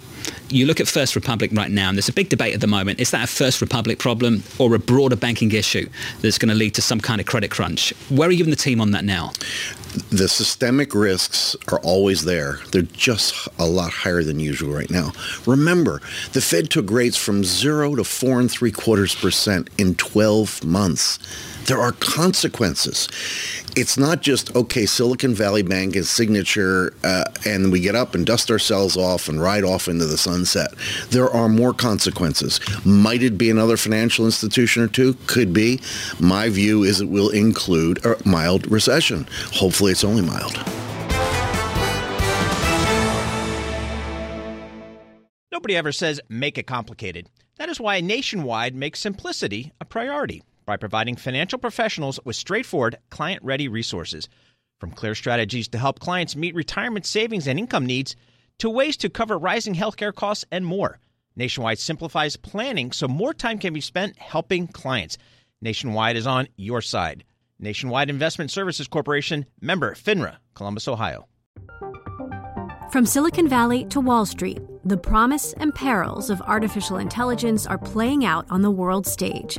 you 0.50 0.66
look 0.66 0.80
at 0.80 0.88
First 0.88 1.14
Republic 1.14 1.50
right 1.52 1.70
now, 1.70 1.88
and 1.88 1.96
there's 1.96 2.08
a 2.08 2.12
big 2.12 2.28
debate 2.28 2.54
at 2.54 2.60
the 2.60 2.66
moment. 2.66 3.00
Is 3.00 3.10
that 3.10 3.24
a 3.24 3.26
First 3.26 3.60
Republic 3.60 3.98
problem 3.98 4.42
or 4.58 4.74
a 4.74 4.78
broader 4.78 5.16
banking 5.16 5.52
issue 5.52 5.88
that's 6.20 6.38
going 6.38 6.48
to 6.48 6.54
lead 6.54 6.74
to 6.74 6.82
some 6.82 7.00
kind 7.00 7.20
of 7.20 7.26
credit 7.26 7.50
crunch? 7.50 7.92
Where 8.08 8.28
are 8.28 8.32
you 8.32 8.44
and 8.44 8.52
the 8.52 8.56
team 8.56 8.80
on 8.80 8.92
that 8.92 9.04
now? 9.04 9.32
The 10.10 10.28
systemic 10.28 10.94
risks 10.94 11.56
are 11.68 11.80
always 11.80 12.24
there. 12.24 12.60
They're 12.72 12.82
just 12.82 13.48
a 13.58 13.66
lot 13.66 13.90
higher 13.90 14.22
than 14.22 14.38
usual 14.38 14.72
right 14.72 14.90
now. 14.90 15.12
Remember, 15.46 16.00
the 16.32 16.40
Fed 16.40 16.70
took 16.70 16.90
rates 16.90 17.16
from 17.16 17.42
zero 17.42 17.94
to 17.94 18.04
four 18.04 18.38
and 18.38 18.50
three 18.50 18.72
quarters 18.72 19.14
percent 19.14 19.70
in 19.78 19.94
12 19.94 20.64
months. 20.64 21.18
There 21.68 21.78
are 21.78 21.92
consequences. 21.92 23.08
It's 23.76 23.98
not 23.98 24.22
just 24.22 24.56
okay 24.56 24.86
silicon 24.86 25.34
valley 25.34 25.62
bank 25.62 25.96
is 25.96 26.08
signature 26.08 26.94
uh, 27.04 27.24
and 27.44 27.70
we 27.70 27.80
get 27.80 27.94
up 27.94 28.14
and 28.14 28.24
dust 28.24 28.50
ourselves 28.50 28.96
off 28.96 29.28
and 29.28 29.38
ride 29.38 29.64
off 29.64 29.86
into 29.86 30.06
the 30.06 30.16
sunset. 30.16 30.72
There 31.10 31.28
are 31.28 31.46
more 31.46 31.74
consequences. 31.74 32.58
Might 32.86 33.22
it 33.22 33.36
be 33.36 33.50
another 33.50 33.76
financial 33.76 34.24
institution 34.24 34.82
or 34.82 34.88
two? 34.88 35.12
Could 35.26 35.52
be. 35.52 35.78
My 36.18 36.48
view 36.48 36.84
is 36.84 37.02
it 37.02 37.10
will 37.10 37.28
include 37.28 38.02
a 38.02 38.16
mild 38.26 38.70
recession. 38.70 39.28
Hopefully 39.52 39.92
it's 39.92 40.04
only 40.04 40.22
mild. 40.22 40.56
Nobody 45.52 45.76
ever 45.76 45.92
says 45.92 46.18
make 46.30 46.56
it 46.56 46.66
complicated. 46.66 47.28
That 47.58 47.68
is 47.68 47.78
why 47.78 48.00
nationwide 48.00 48.74
makes 48.74 49.00
simplicity 49.00 49.70
a 49.82 49.84
priority 49.84 50.42
by 50.68 50.76
providing 50.76 51.16
financial 51.16 51.58
professionals 51.58 52.20
with 52.26 52.36
straightforward, 52.36 52.98
client 53.08 53.42
ready 53.42 53.68
resources. 53.68 54.28
From 54.78 54.90
clear 54.90 55.14
strategies 55.14 55.66
to 55.68 55.78
help 55.78 55.98
clients 55.98 56.36
meet 56.36 56.54
retirement 56.54 57.06
savings 57.06 57.48
and 57.48 57.58
income 57.58 57.86
needs, 57.86 58.14
to 58.58 58.68
ways 58.68 58.98
to 58.98 59.08
cover 59.08 59.38
rising 59.38 59.74
healthcare 59.74 60.14
costs 60.14 60.44
and 60.52 60.66
more. 60.66 61.00
Nationwide 61.36 61.78
simplifies 61.78 62.36
planning 62.36 62.92
so 62.92 63.08
more 63.08 63.32
time 63.32 63.58
can 63.58 63.72
be 63.72 63.80
spent 63.80 64.18
helping 64.18 64.68
clients. 64.68 65.16
Nationwide 65.62 66.18
is 66.18 66.26
on 66.26 66.48
your 66.56 66.82
side. 66.82 67.24
Nationwide 67.58 68.10
Investment 68.10 68.50
Services 68.50 68.86
Corporation, 68.86 69.46
member 69.62 69.94
FINRA, 69.94 70.36
Columbus, 70.54 70.86
Ohio. 70.86 71.26
From 72.92 73.06
Silicon 73.06 73.48
Valley 73.48 73.86
to 73.86 74.00
Wall 74.00 74.26
Street 74.26 74.60
the 74.88 74.96
promise 74.96 75.52
and 75.54 75.74
perils 75.74 76.30
of 76.30 76.40
artificial 76.42 76.96
intelligence 76.96 77.66
are 77.66 77.76
playing 77.76 78.24
out 78.24 78.46
on 78.48 78.62
the 78.62 78.70
world 78.70 79.06
stage. 79.06 79.58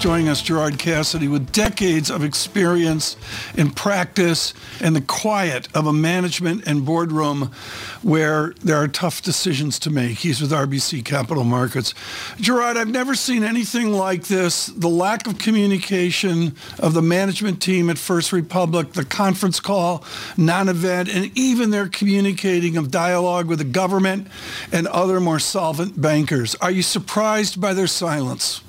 Joining 0.00 0.30
us, 0.30 0.40
Gerard 0.40 0.78
Cassidy, 0.78 1.28
with 1.28 1.52
decades 1.52 2.10
of 2.10 2.24
experience 2.24 3.18
in 3.54 3.70
practice 3.70 4.54
and 4.80 4.96
the 4.96 5.02
quiet 5.02 5.68
of 5.74 5.86
a 5.86 5.92
management 5.92 6.66
and 6.66 6.86
boardroom 6.86 7.52
where 8.00 8.54
there 8.64 8.76
are 8.76 8.88
tough 8.88 9.20
decisions 9.20 9.78
to 9.80 9.90
make. 9.90 10.16
He's 10.16 10.40
with 10.40 10.52
RBC 10.52 11.04
Capital 11.04 11.44
Markets. 11.44 11.92
Gerard, 12.40 12.78
I've 12.78 12.88
never 12.88 13.14
seen 13.14 13.42
anything 13.42 13.92
like 13.92 14.24
this. 14.24 14.66
The 14.68 14.88
lack 14.88 15.26
of 15.26 15.36
communication 15.36 16.56
of 16.78 16.94
the 16.94 17.02
management 17.02 17.60
team 17.60 17.90
at 17.90 17.98
First 17.98 18.32
Republic, 18.32 18.94
the 18.94 19.04
conference 19.04 19.60
call, 19.60 20.02
non-event, 20.38 21.10
and 21.10 21.30
even 21.36 21.72
their 21.72 21.88
communicating 21.88 22.78
of 22.78 22.90
dialogue 22.90 23.48
with 23.48 23.58
the 23.58 23.64
government 23.66 24.28
and 24.72 24.86
other 24.86 25.20
more 25.20 25.38
solvent 25.38 26.00
bankers. 26.00 26.54
Are 26.54 26.70
you 26.70 26.82
surprised 26.82 27.60
by 27.60 27.74
their 27.74 27.86
silence? 27.86 28.62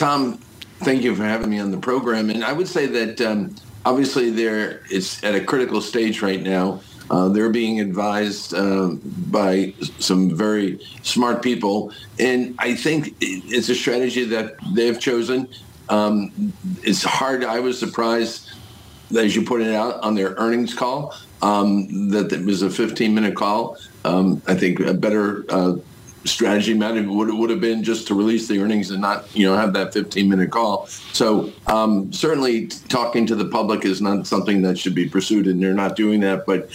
Tom, 0.00 0.38
thank 0.78 1.02
you 1.02 1.14
for 1.14 1.24
having 1.24 1.50
me 1.50 1.58
on 1.58 1.70
the 1.70 1.76
program. 1.76 2.30
And 2.30 2.42
I 2.42 2.54
would 2.54 2.66
say 2.66 2.86
that 2.86 3.20
um, 3.20 3.54
obviously 3.84 4.30
there 4.30 4.80
it's 4.90 5.22
at 5.22 5.34
a 5.34 5.44
critical 5.44 5.82
stage 5.82 6.22
right 6.22 6.42
now. 6.42 6.80
Uh, 7.10 7.28
they're 7.28 7.50
being 7.50 7.80
advised 7.80 8.54
uh, 8.54 8.92
by 9.30 9.74
some 9.98 10.34
very 10.34 10.80
smart 11.02 11.42
people, 11.42 11.92
and 12.18 12.54
I 12.58 12.76
think 12.76 13.14
it's 13.20 13.68
a 13.68 13.74
strategy 13.74 14.24
that 14.24 14.54
they've 14.74 14.98
chosen. 14.98 15.46
Um, 15.90 16.54
it's 16.82 17.02
hard. 17.02 17.44
I 17.44 17.60
was 17.60 17.78
surprised, 17.78 18.48
as 19.14 19.36
you 19.36 19.42
it 19.60 19.74
out 19.74 20.00
on 20.00 20.14
their 20.14 20.30
earnings 20.38 20.72
call, 20.72 21.14
um, 21.42 22.08
that 22.08 22.32
it 22.32 22.46
was 22.46 22.62
a 22.62 22.68
15-minute 22.68 23.34
call. 23.34 23.76
Um, 24.06 24.40
I 24.46 24.54
think 24.54 24.80
a 24.80 24.94
better 24.94 25.44
uh, 25.50 25.76
strategy 26.24 26.74
matter 26.74 27.02
would 27.08 27.32
would 27.32 27.50
have 27.50 27.60
been 27.60 27.82
just 27.82 28.06
to 28.08 28.14
release 28.14 28.48
the 28.48 28.60
earnings 28.60 28.90
and 28.90 29.00
not 29.00 29.34
you 29.34 29.46
know 29.46 29.56
have 29.56 29.72
that 29.72 29.92
15 29.92 30.28
minute 30.28 30.50
call. 30.50 30.86
So 30.86 31.52
um, 31.66 32.12
certainly 32.12 32.66
talking 32.66 33.26
to 33.26 33.34
the 33.34 33.46
public 33.46 33.84
is 33.84 34.00
not 34.00 34.26
something 34.26 34.62
that 34.62 34.78
should 34.78 34.94
be 34.94 35.08
pursued, 35.08 35.46
and 35.46 35.62
they're 35.62 35.74
not 35.74 35.96
doing 35.96 36.20
that. 36.20 36.46
But 36.46 36.70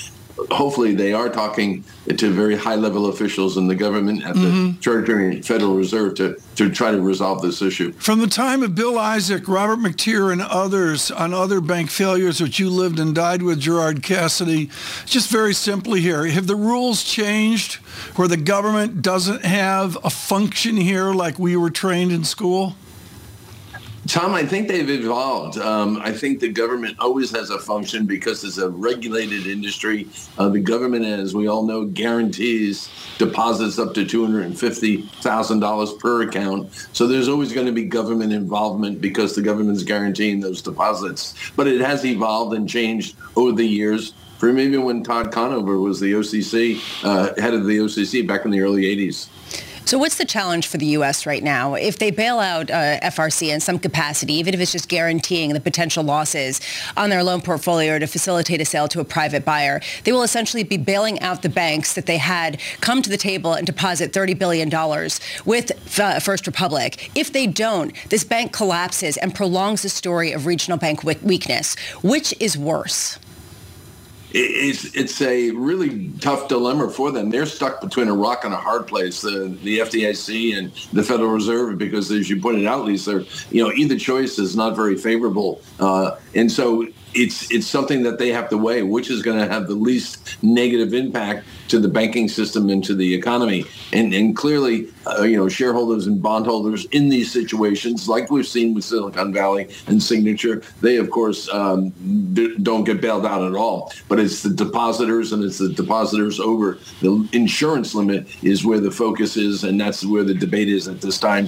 hopefully 0.51 0.93
they 0.93 1.13
are 1.13 1.29
talking 1.29 1.84
to 2.08 2.31
very 2.31 2.55
high 2.55 2.75
level 2.75 3.08
officials 3.08 3.58
in 3.58 3.67
the 3.67 3.75
government 3.75 4.23
at 4.23 4.36
mm-hmm. 4.36 4.71
the 4.71 4.77
Treasury 4.81 5.36
and 5.36 5.45
Federal 5.45 5.75
Reserve 5.75 6.15
to, 6.15 6.39
to 6.55 6.69
try 6.71 6.91
to 6.91 7.01
resolve 7.01 7.41
this 7.41 7.62
issue. 7.62 7.91
From 7.93 8.19
the 8.19 8.27
time 8.27 8.63
of 8.63 8.75
Bill 8.75 8.97
Isaac, 8.97 9.47
Robert 9.47 9.79
McTeer, 9.79 10.31
and 10.31 10.41
others 10.41 11.12
on 11.12 11.34
other 11.34 11.62
bank 11.62 11.89
failures 11.89 12.41
which 12.41 12.60
you 12.60 12.69
lived 12.69 12.99
and 12.99 13.15
died 13.15 13.41
with, 13.41 13.60
Gerard 13.60 14.03
Cassidy, 14.03 14.69
just 15.05 15.29
very 15.29 15.53
simply 15.53 16.01
here, 16.01 16.25
have 16.25 16.47
the 16.47 16.55
rules 16.55 17.03
changed 17.03 17.75
where 18.15 18.27
the 18.27 18.38
government 18.38 19.01
doesn't 19.01 19.43
have 19.43 19.97
a 20.03 20.10
function 20.10 20.77
here 20.77 21.13
like 21.13 21.39
we 21.39 21.55
were 21.55 21.69
trained 21.69 22.12
in 22.12 22.23
school? 22.23 22.75
Tom, 24.07 24.35
I 24.35 24.45
think 24.45 24.67
they've 24.67 24.89
evolved. 24.89 25.57
Um, 25.57 25.99
I 26.03 26.11
think 26.11 26.39
the 26.39 26.49
government 26.49 26.97
always 26.99 27.31
has 27.31 27.49
a 27.49 27.57
function 27.57 28.05
because 28.05 28.43
it's 28.43 28.59
a 28.59 28.69
regulated 28.69 29.47
industry. 29.47 30.07
Uh, 30.37 30.49
the 30.49 30.59
government, 30.59 31.05
as 31.05 31.33
we 31.33 31.47
all 31.47 31.63
know, 31.63 31.85
guarantees 31.85 32.89
deposits 33.17 33.79
up 33.79 33.95
to 33.95 34.05
$250,000 34.05 35.99
per 35.99 36.21
account. 36.21 36.87
So 36.93 37.07
there's 37.07 37.27
always 37.27 37.51
going 37.51 37.65
to 37.65 37.71
be 37.71 37.85
government 37.85 38.31
involvement 38.31 39.01
because 39.01 39.33
the 39.33 39.41
government's 39.41 39.81
guaranteeing 39.83 40.39
those 40.39 40.61
deposits. 40.61 41.33
But 41.55 41.67
it 41.67 41.81
has 41.81 42.05
evolved 42.05 42.55
and 42.55 42.69
changed 42.69 43.15
over 43.35 43.53
the 43.53 43.65
years 43.65 44.13
from 44.37 44.59
even 44.59 44.83
when 44.83 45.01
Todd 45.03 45.31
Conover 45.31 45.79
was 45.79 45.99
the 45.99 46.11
OCC, 46.13 46.79
uh, 47.03 47.33
head 47.41 47.53
of 47.53 47.65
the 47.65 47.77
OCC 47.79 48.27
back 48.27 48.45
in 48.45 48.51
the 48.51 48.61
early 48.61 48.83
80s. 48.83 49.29
So 49.86 50.00
what's 50.00 50.17
the 50.17 50.26
challenge 50.26 50.65
for 50.65 50.78
the 50.78 50.88
U.S. 50.98 51.28
right 51.28 51.43
now? 51.43 51.76
If 51.76 52.00
they 52.00 52.10
bail 52.10 52.39
out 52.39 52.71
uh, 52.71 53.00
FRC 53.02 53.54
in 53.54 53.60
some 53.60 53.78
capacity, 53.78 54.34
even 54.34 54.56
if 54.56 54.60
it's 54.60 54.71
just 54.71 54.89
guaranteeing 54.89 55.54
the 55.54 55.60
potential 55.60 56.04
losses 56.04 56.60
on 56.98 57.12
their 57.12 57.21
loan 57.21 57.39
portfolio 57.39 58.00
to 58.00 58.08
facilitate 58.08 58.60
a 58.60 58.65
sale 58.65 58.88
to 58.88 59.00
a 59.00 59.06
private 59.06 59.45
buyer, 59.45 59.80
they 60.04 60.12
will 60.12 60.24
essentially 60.24 60.63
be 60.63 60.78
bailing 60.78 61.19
out 61.19 61.43
the 61.43 61.50
banks 61.50 61.93
that 61.93 62.08
they 62.08 62.17
had 62.17 62.60
come 62.82 63.04
to 63.04 63.12
the 63.12 63.17
table 63.17 63.54
and 63.54 63.67
deposit 63.67 64.12
$30 64.12 64.39
billion 64.39 64.71
with 65.45 66.00
uh, 66.00 66.19
First 66.19 66.48
Republic. 66.48 67.12
If 67.13 67.32
they 67.32 67.45
don't, 67.45 67.93
this 68.10 68.24
bank 68.24 68.54
collapses 68.54 69.17
and 69.17 69.36
prolongs 69.36 69.84
the 69.84 69.89
story 69.89 70.32
of 70.32 70.48
regional 70.48 70.80
bank 70.80 71.04
weakness. 71.04 71.76
Which 72.02 72.34
is 72.39 72.58
worse? 72.58 73.19
It's 74.36 74.93
it's 74.95 75.21
a 75.21 75.52
really 75.52 76.12
tough 76.19 76.50
dilemma 76.50 76.89
for 76.89 77.12
them. 77.12 77.30
They're 77.30 77.45
stuck 77.45 77.80
between 77.80 78.10
a 78.10 78.13
rock 78.13 78.43
and 78.43 78.54
a 78.54 78.58
hard 78.58 78.86
place. 78.86 79.21
The 79.21 79.58
the 79.63 79.80
FDIC 79.80 80.58
and 80.58 80.71
the 80.91 81.04
Federal 81.04 81.30
Reserve, 81.30 81.78
because 81.78 82.12
as 82.12 82.30
you 82.30 82.41
pointed 82.41 82.65
out, 82.65 82.84
Lisa, 82.86 83.26
you 83.50 83.63
know 83.63 83.71
either 83.71 83.98
choice 83.98 84.38
is 84.38 84.56
not 84.56 84.76
very 84.76 84.98
favorable, 84.98 85.62
uh, 85.80 86.17
and 86.34 86.52
so 86.52 86.88
it's 87.15 87.49
it's 87.51 87.67
something 87.67 88.04
that 88.04 88.19
they 88.19 88.30
have 88.30 88.49
to 88.49 88.58
weigh, 88.58 88.84
which 88.84 89.10
is 89.10 89.21
going 89.21 89.39
to 89.39 89.47
have 89.47 89.67
the 89.67 89.75
least 89.75 90.38
negative 90.43 90.93
impact 90.93 91.45
to 91.69 91.80
the 91.80 91.88
banking 91.88 92.28
system 92.28 92.69
and 92.69 92.84
to 92.84 92.93
the 92.93 93.13
economy. 93.13 93.65
And 93.93 94.13
and 94.13 94.36
clearly, 94.36 94.88
uh, 95.08 95.23
you 95.23 95.38
know, 95.38 95.47
shareholders 95.47 96.08
and 96.08 96.21
bondholders 96.21 96.86
in 96.86 97.10
these 97.10 97.32
situations, 97.32 98.10
like 98.10 98.30
we've 98.30 98.47
seen 98.47 98.73
with 98.73 98.84
Silicon 98.84 99.34
Valley 99.34 99.69
and 99.88 100.01
Signature, 100.01 100.62
they 100.82 100.97
of 100.97 101.10
course 101.10 101.49
um, 101.49 101.89
don't 102.62 102.84
get 102.84 103.01
bailed 103.01 103.25
out 103.25 103.43
at 103.43 103.56
all. 103.56 103.91
But 104.08 104.19
it's 104.19 104.43
the 104.43 104.49
depositors 104.49 105.32
and 105.32 105.43
it's 105.43 105.58
the 105.58 105.69
depositors 105.69 106.39
over 106.39 106.78
the 107.01 107.28
insurance 107.32 107.95
limit 107.95 108.28
is 108.43 108.65
where 108.65 108.80
the 108.80 108.91
focus 108.91 109.38
is, 109.38 109.63
and 109.63 109.80
that's 109.80 110.06
where 110.06 110.23
the 110.23 110.34
debate 110.34 110.69
is 110.69 110.88
at 110.88 111.01
this 111.01 111.19
time. 111.19 111.47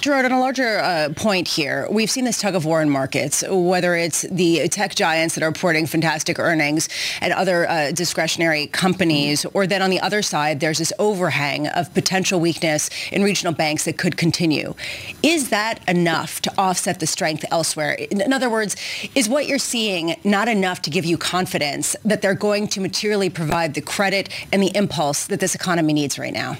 Gerard, 0.00 0.24
on 0.24 0.32
a 0.32 0.40
larger 0.40 0.78
uh, 0.78 1.10
point 1.14 1.46
here, 1.46 1.86
we've 1.90 2.10
seen 2.10 2.24
this 2.24 2.40
tug 2.40 2.54
of 2.54 2.64
war 2.64 2.80
in 2.80 2.88
markets, 2.88 3.44
whether 3.46 3.94
it's 3.94 4.22
the 4.22 4.66
tech 4.68 4.94
giants 4.94 5.34
that 5.34 5.44
are 5.44 5.48
reporting 5.48 5.84
fantastic 5.84 6.38
earnings 6.38 6.88
and 7.20 7.34
other 7.34 7.68
uh, 7.68 7.92
discretionary 7.92 8.66
companies, 8.68 9.44
or 9.52 9.66
then 9.66 9.82
on 9.82 9.90
the 9.90 10.00
other 10.00 10.22
side, 10.22 10.60
there's 10.60 10.78
this 10.78 10.90
overhang 10.98 11.66
of 11.68 11.92
potential 11.92 12.40
weakness 12.40 12.88
in 13.12 13.22
regional 13.22 13.52
banks 13.52 13.84
that 13.84 13.98
could 13.98 14.16
continue. 14.16 14.74
Is 15.22 15.50
that 15.50 15.86
enough 15.86 16.40
to 16.42 16.52
offset 16.56 16.98
the 16.98 17.06
strength 17.06 17.44
elsewhere? 17.50 17.92
In 17.92 18.32
other 18.32 18.48
words, 18.48 18.76
is 19.14 19.28
what 19.28 19.46
you're 19.46 19.58
seeing 19.58 20.16
not 20.24 20.48
enough 20.48 20.80
to 20.82 20.90
give 20.90 21.04
you 21.04 21.18
confidence 21.18 21.94
that 22.06 22.22
they're 22.22 22.32
going 22.32 22.68
to 22.68 22.80
materially 22.80 23.28
provide 23.28 23.74
the 23.74 23.82
credit 23.82 24.30
and 24.50 24.62
the 24.62 24.74
impulse 24.74 25.26
that 25.26 25.40
this 25.40 25.54
economy 25.54 25.92
needs 25.92 26.18
right 26.18 26.32
now? 26.32 26.56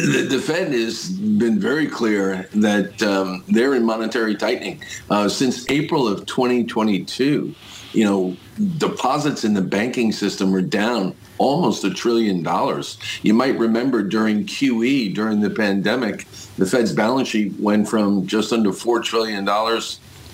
The, 0.00 0.26
the, 0.28 0.38
Fed 0.38 0.72
has 0.72 1.10
been 1.10 1.58
very 1.58 1.86
clear 1.86 2.48
that 2.54 3.02
um, 3.02 3.44
they're 3.48 3.74
in 3.74 3.84
monetary 3.84 4.34
tightening. 4.34 4.82
Uh, 5.10 5.28
since 5.28 5.68
April 5.68 6.08
of 6.08 6.26
2022, 6.26 7.54
you 7.92 8.04
know, 8.04 8.36
deposits 8.78 9.44
in 9.44 9.54
the 9.54 9.62
banking 9.62 10.12
system 10.12 10.54
are 10.54 10.62
down 10.62 11.14
almost 11.38 11.84
a 11.84 11.90
trillion 11.90 12.42
dollars. 12.42 12.98
You 13.22 13.34
might 13.34 13.58
remember 13.58 14.02
during 14.02 14.44
QE, 14.44 15.14
during 15.14 15.40
the 15.40 15.50
pandemic, 15.50 16.26
the 16.56 16.66
Fed's 16.66 16.92
balance 16.92 17.28
sheet 17.28 17.58
went 17.58 17.88
from 17.88 18.26
just 18.26 18.52
under 18.52 18.70
$4 18.70 19.02
trillion 19.02 19.44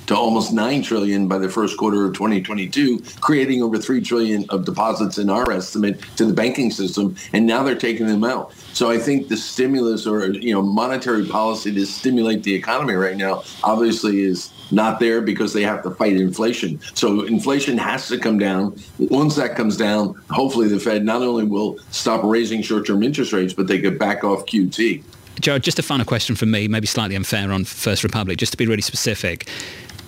to 0.07 0.17
almost 0.17 0.53
9 0.53 0.83
trillion 0.83 1.29
by 1.29 1.39
the 1.39 1.49
first 1.49 1.77
quarter 1.77 2.05
of 2.05 2.15
2022, 2.15 3.01
creating 3.21 3.63
over 3.63 3.79
3 3.79 4.01
trillion 4.01 4.45
of 4.51 4.65
deposits 4.65 5.19
in 5.19 5.31
our 5.31 5.51
estimate 5.51 6.01
to 6.17 6.25
the 6.25 6.33
banking 6.33 6.71
system. 6.71 7.17
And 7.33 7.47
now 7.47 7.63
they're 7.63 7.75
taking 7.75 8.07
them 8.07 8.25
out. 8.25 8.53
So 8.73 8.91
I 8.91 8.99
think 8.99 9.29
the 9.29 9.37
stimulus 9.37 10.07
or, 10.07 10.33
you 10.33 10.53
know, 10.53 10.63
monetary 10.63 11.27
policy 11.27 11.73
to 11.75 11.87
stimulate 11.87 12.43
the 12.43 12.55
economy 12.55 12.95
right 12.95 13.17
now 13.17 13.43
obviously 13.65 14.23
is 14.23 14.53
not 14.71 15.01
there 15.01 15.21
because 15.21 15.53
they 15.53 15.63
have 15.63 15.83
to 15.83 15.91
fight 15.93 16.17
inflation. 16.17 16.81
So 16.95 17.23
inflation 17.25 17.79
has 17.79 18.09
to 18.09 18.19
come 18.19 18.39
down. 18.39 18.79
Once 18.99 19.37
that 19.37 19.57
comes 19.57 19.77
down, 19.77 20.21
hopefully 20.31 20.69
the 20.69 20.81
Fed 20.81 21.05
not 21.05 21.23
only 21.23 21.45
will 21.45 21.79
stop 21.91 22.23
raising 22.25 22.63
short-term 22.63 23.03
interest 23.03 23.33
rates, 23.33 23.53
but 23.53 23.67
they 23.67 23.81
could 23.81 23.99
back 23.99 24.25
off 24.25 24.45
QT. 24.47 25.03
Jared, 25.41 25.63
just 25.63 25.79
a 25.79 25.83
final 25.83 26.07
question 26.07 26.35
from 26.35 26.51
me, 26.51 26.67
maybe 26.67 26.87
slightly 26.87 27.15
unfair 27.15 27.53
on 27.53 27.65
First 27.65 28.03
Republic, 28.03 28.39
just 28.39 28.53
to 28.53 28.59
be 28.59 28.67
really 28.67 28.83
specific. 28.83 29.49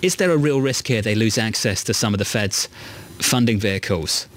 Is 0.01 0.15
there 0.15 0.31
a 0.31 0.37
real 0.37 0.61
risk 0.61 0.87
here 0.87 1.01
they 1.01 1.13
lose 1.13 1.37
access 1.37 1.83
to 1.83 1.93
some 1.93 2.13
of 2.13 2.19
the 2.19 2.25
Fed's 2.25 2.69
funding 3.17 3.59
vehicles? 3.59 4.27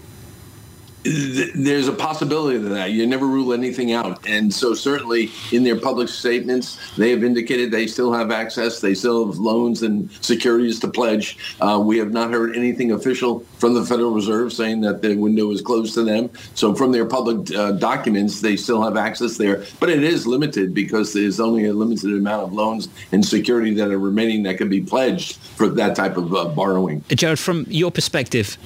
There's 1.04 1.88
a 1.88 1.92
possibility 1.92 2.56
of 2.56 2.70
that. 2.70 2.92
You 2.92 3.06
never 3.06 3.26
rule 3.26 3.52
anything 3.52 3.92
out. 3.92 4.26
And 4.26 4.52
so 4.52 4.74
certainly 4.74 5.30
in 5.50 5.64
their 5.64 5.78
public 5.78 6.08
statements, 6.08 6.78
they 6.96 7.10
have 7.10 7.24
indicated 7.24 7.70
they 7.70 7.86
still 7.86 8.12
have 8.12 8.30
access. 8.30 8.80
They 8.80 8.94
still 8.94 9.26
have 9.26 9.38
loans 9.38 9.82
and 9.82 10.10
securities 10.20 10.78
to 10.80 10.88
pledge. 10.88 11.38
Uh, 11.60 11.82
we 11.84 11.98
have 11.98 12.12
not 12.12 12.30
heard 12.30 12.56
anything 12.56 12.92
official 12.92 13.40
from 13.58 13.74
the 13.74 13.84
Federal 13.84 14.12
Reserve 14.12 14.52
saying 14.52 14.80
that 14.82 15.02
the 15.02 15.16
window 15.16 15.50
is 15.50 15.60
closed 15.60 15.94
to 15.94 16.04
them. 16.04 16.30
So 16.54 16.74
from 16.74 16.92
their 16.92 17.06
public 17.06 17.52
uh, 17.54 17.72
documents, 17.72 18.40
they 18.40 18.56
still 18.56 18.82
have 18.82 18.96
access 18.96 19.36
there. 19.36 19.64
But 19.80 19.90
it 19.90 20.04
is 20.04 20.26
limited 20.26 20.74
because 20.74 21.12
there's 21.12 21.40
only 21.40 21.66
a 21.66 21.72
limited 21.72 22.12
amount 22.12 22.44
of 22.44 22.52
loans 22.52 22.88
and 23.10 23.24
security 23.24 23.74
that 23.74 23.90
are 23.90 23.98
remaining 23.98 24.44
that 24.44 24.58
can 24.58 24.68
be 24.68 24.80
pledged 24.80 25.36
for 25.36 25.68
that 25.68 25.96
type 25.96 26.16
of 26.16 26.34
uh, 26.34 26.44
borrowing. 26.46 27.04
Jared, 27.08 27.38
from 27.38 27.66
your 27.68 27.90
perspective, 27.90 28.56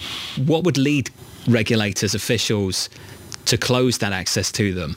what 0.44 0.64
would 0.64 0.76
lead 0.76 1.10
regulators, 1.46 2.14
officials 2.14 2.88
to 3.46 3.56
close 3.56 3.98
that 3.98 4.12
access 4.12 4.50
to 4.52 4.74
them? 4.74 4.96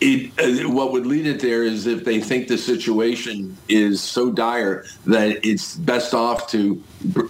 It, 0.00 0.30
uh, 0.38 0.70
what 0.70 0.92
would 0.92 1.06
lead 1.06 1.26
it 1.26 1.40
there 1.40 1.64
is 1.64 1.88
if 1.88 2.04
they 2.04 2.20
think 2.20 2.46
the 2.46 2.56
situation 2.56 3.56
is 3.68 4.00
so 4.00 4.30
dire 4.30 4.84
that 5.06 5.44
it's 5.44 5.74
best 5.74 6.14
off 6.14 6.48
to, 6.52 6.80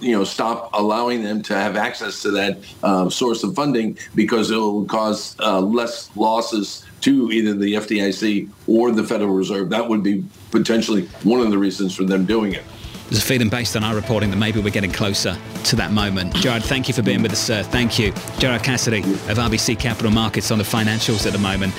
you 0.03 0.13
know, 0.13 0.25
stop 0.25 0.69
allowing 0.75 1.23
them 1.23 1.41
to 1.45 1.55
have 1.55 1.77
access 1.77 2.21
to 2.23 2.31
that 2.33 2.59
uh, 2.83 3.09
source 3.09 3.43
of 3.43 3.55
funding 3.55 3.97
because 4.15 4.51
it 4.51 4.57
will 4.57 4.85
cause 4.85 5.35
uh, 5.41 5.61
less 5.61 6.15
losses 6.15 6.85
to 7.01 7.31
either 7.31 7.55
the 7.55 7.73
FDIC 7.75 8.51
or 8.67 8.93
the 8.93 9.05
Federal 9.05 9.31
Reserve. 9.31 9.71
That 9.71 9.89
would 9.89 10.03
be 10.03 10.23
potentially 10.51 11.07
one 11.23 11.41
of 11.41 11.51
the 11.51 11.59
reasons 11.59 11.95
for 11.95 12.05
them 12.05 12.27
doing 12.27 12.53
it. 12.53 12.65
There's 13.09 13.23
a 13.23 13.27
feeling 13.27 13.49
based 13.49 13.75
on 13.75 13.83
our 13.85 13.95
reporting 13.95 14.31
that 14.31 14.37
maybe 14.37 14.61
we're 14.61 14.71
getting 14.71 14.93
closer 14.93 15.37
to 15.65 15.77
that 15.77 15.93
moment. 15.93 16.35
Jared, 16.37 16.63
thank 16.63 16.89
you 16.89 16.95
for 16.95 17.01
being 17.03 17.23
with 17.23 17.33
us, 17.33 17.41
sir. 17.41 17.63
Thank 17.63 17.99
you. 17.99 18.13
Gerard 18.39 18.63
Cassidy 18.63 18.99
of 19.01 19.39
RBC 19.39 19.79
Capital 19.79 20.11
Markets 20.11 20.51
on 20.51 20.59
the 20.59 20.65
financials 20.65 21.27
at 21.27 21.33
the 21.33 21.39
moment. 21.39 21.73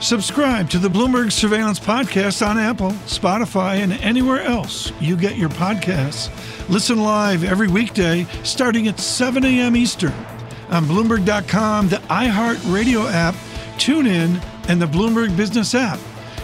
Subscribe 0.00 0.70
to 0.70 0.78
the 0.78 0.88
Bloomberg 0.88 1.32
Surveillance 1.32 1.80
Podcast 1.80 2.46
on 2.46 2.56
Apple, 2.56 2.90
Spotify, 3.06 3.78
and 3.78 3.94
anywhere 3.94 4.42
else 4.42 4.92
you 5.00 5.16
get 5.16 5.36
your 5.36 5.48
podcasts. 5.48 6.30
Listen 6.68 7.00
live 7.00 7.42
every 7.42 7.66
weekday 7.66 8.24
starting 8.44 8.86
at 8.86 9.00
7 9.00 9.44
a.m. 9.44 9.74
Eastern 9.74 10.12
on 10.70 10.84
Bloomberg.com, 10.84 11.88
the 11.88 11.96
iHeartRadio 11.96 13.10
app, 13.10 13.34
TuneIn, 13.78 14.40
and 14.68 14.80
the 14.80 14.86
Bloomberg 14.86 15.36
Business 15.36 15.74
app. 15.74 15.98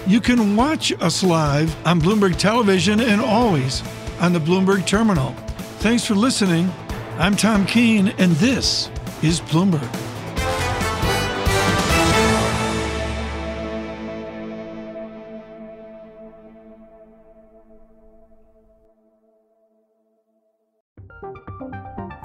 You 0.07 0.21
can 0.21 0.57
watch 0.57 0.93
us 1.01 1.23
live 1.23 1.77
on 1.87 2.01
Bloomberg 2.01 2.37
Television 2.39 3.01
and 3.01 3.21
always 3.21 3.83
on 4.23 4.33
the 4.33 4.39
Bloomberg 4.39 4.87
Terminal. 4.87 5.33
Thanks 5.81 6.05
for 6.05 6.15
listening. 6.15 6.73
I'm 7.19 7.37
Tom 7.37 7.67
Keene, 7.67 8.09
and 8.19 8.33
this 8.37 8.89
is 9.21 9.41
Bloomberg. 9.41 9.81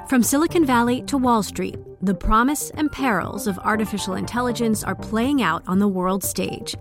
From 0.08 0.22
Silicon 0.22 0.64
Valley 0.64 1.02
to 1.02 1.18
Wall 1.18 1.42
Street, 1.42 1.76
the 2.00 2.14
promise 2.14 2.70
and 2.70 2.90
perils 2.90 3.46
of 3.46 3.58
artificial 3.58 4.14
intelligence 4.14 4.84
are 4.84 4.94
playing 4.94 5.42
out 5.42 5.64
on 5.66 5.80
the 5.80 5.88
world 5.88 6.22
stage. 6.22 6.76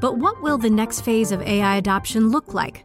But 0.00 0.16
what 0.16 0.42
will 0.42 0.58
the 0.58 0.70
next 0.70 1.02
phase 1.02 1.30
of 1.30 1.42
AI 1.42 1.76
adoption 1.76 2.30
look 2.30 2.54
like? 2.54 2.84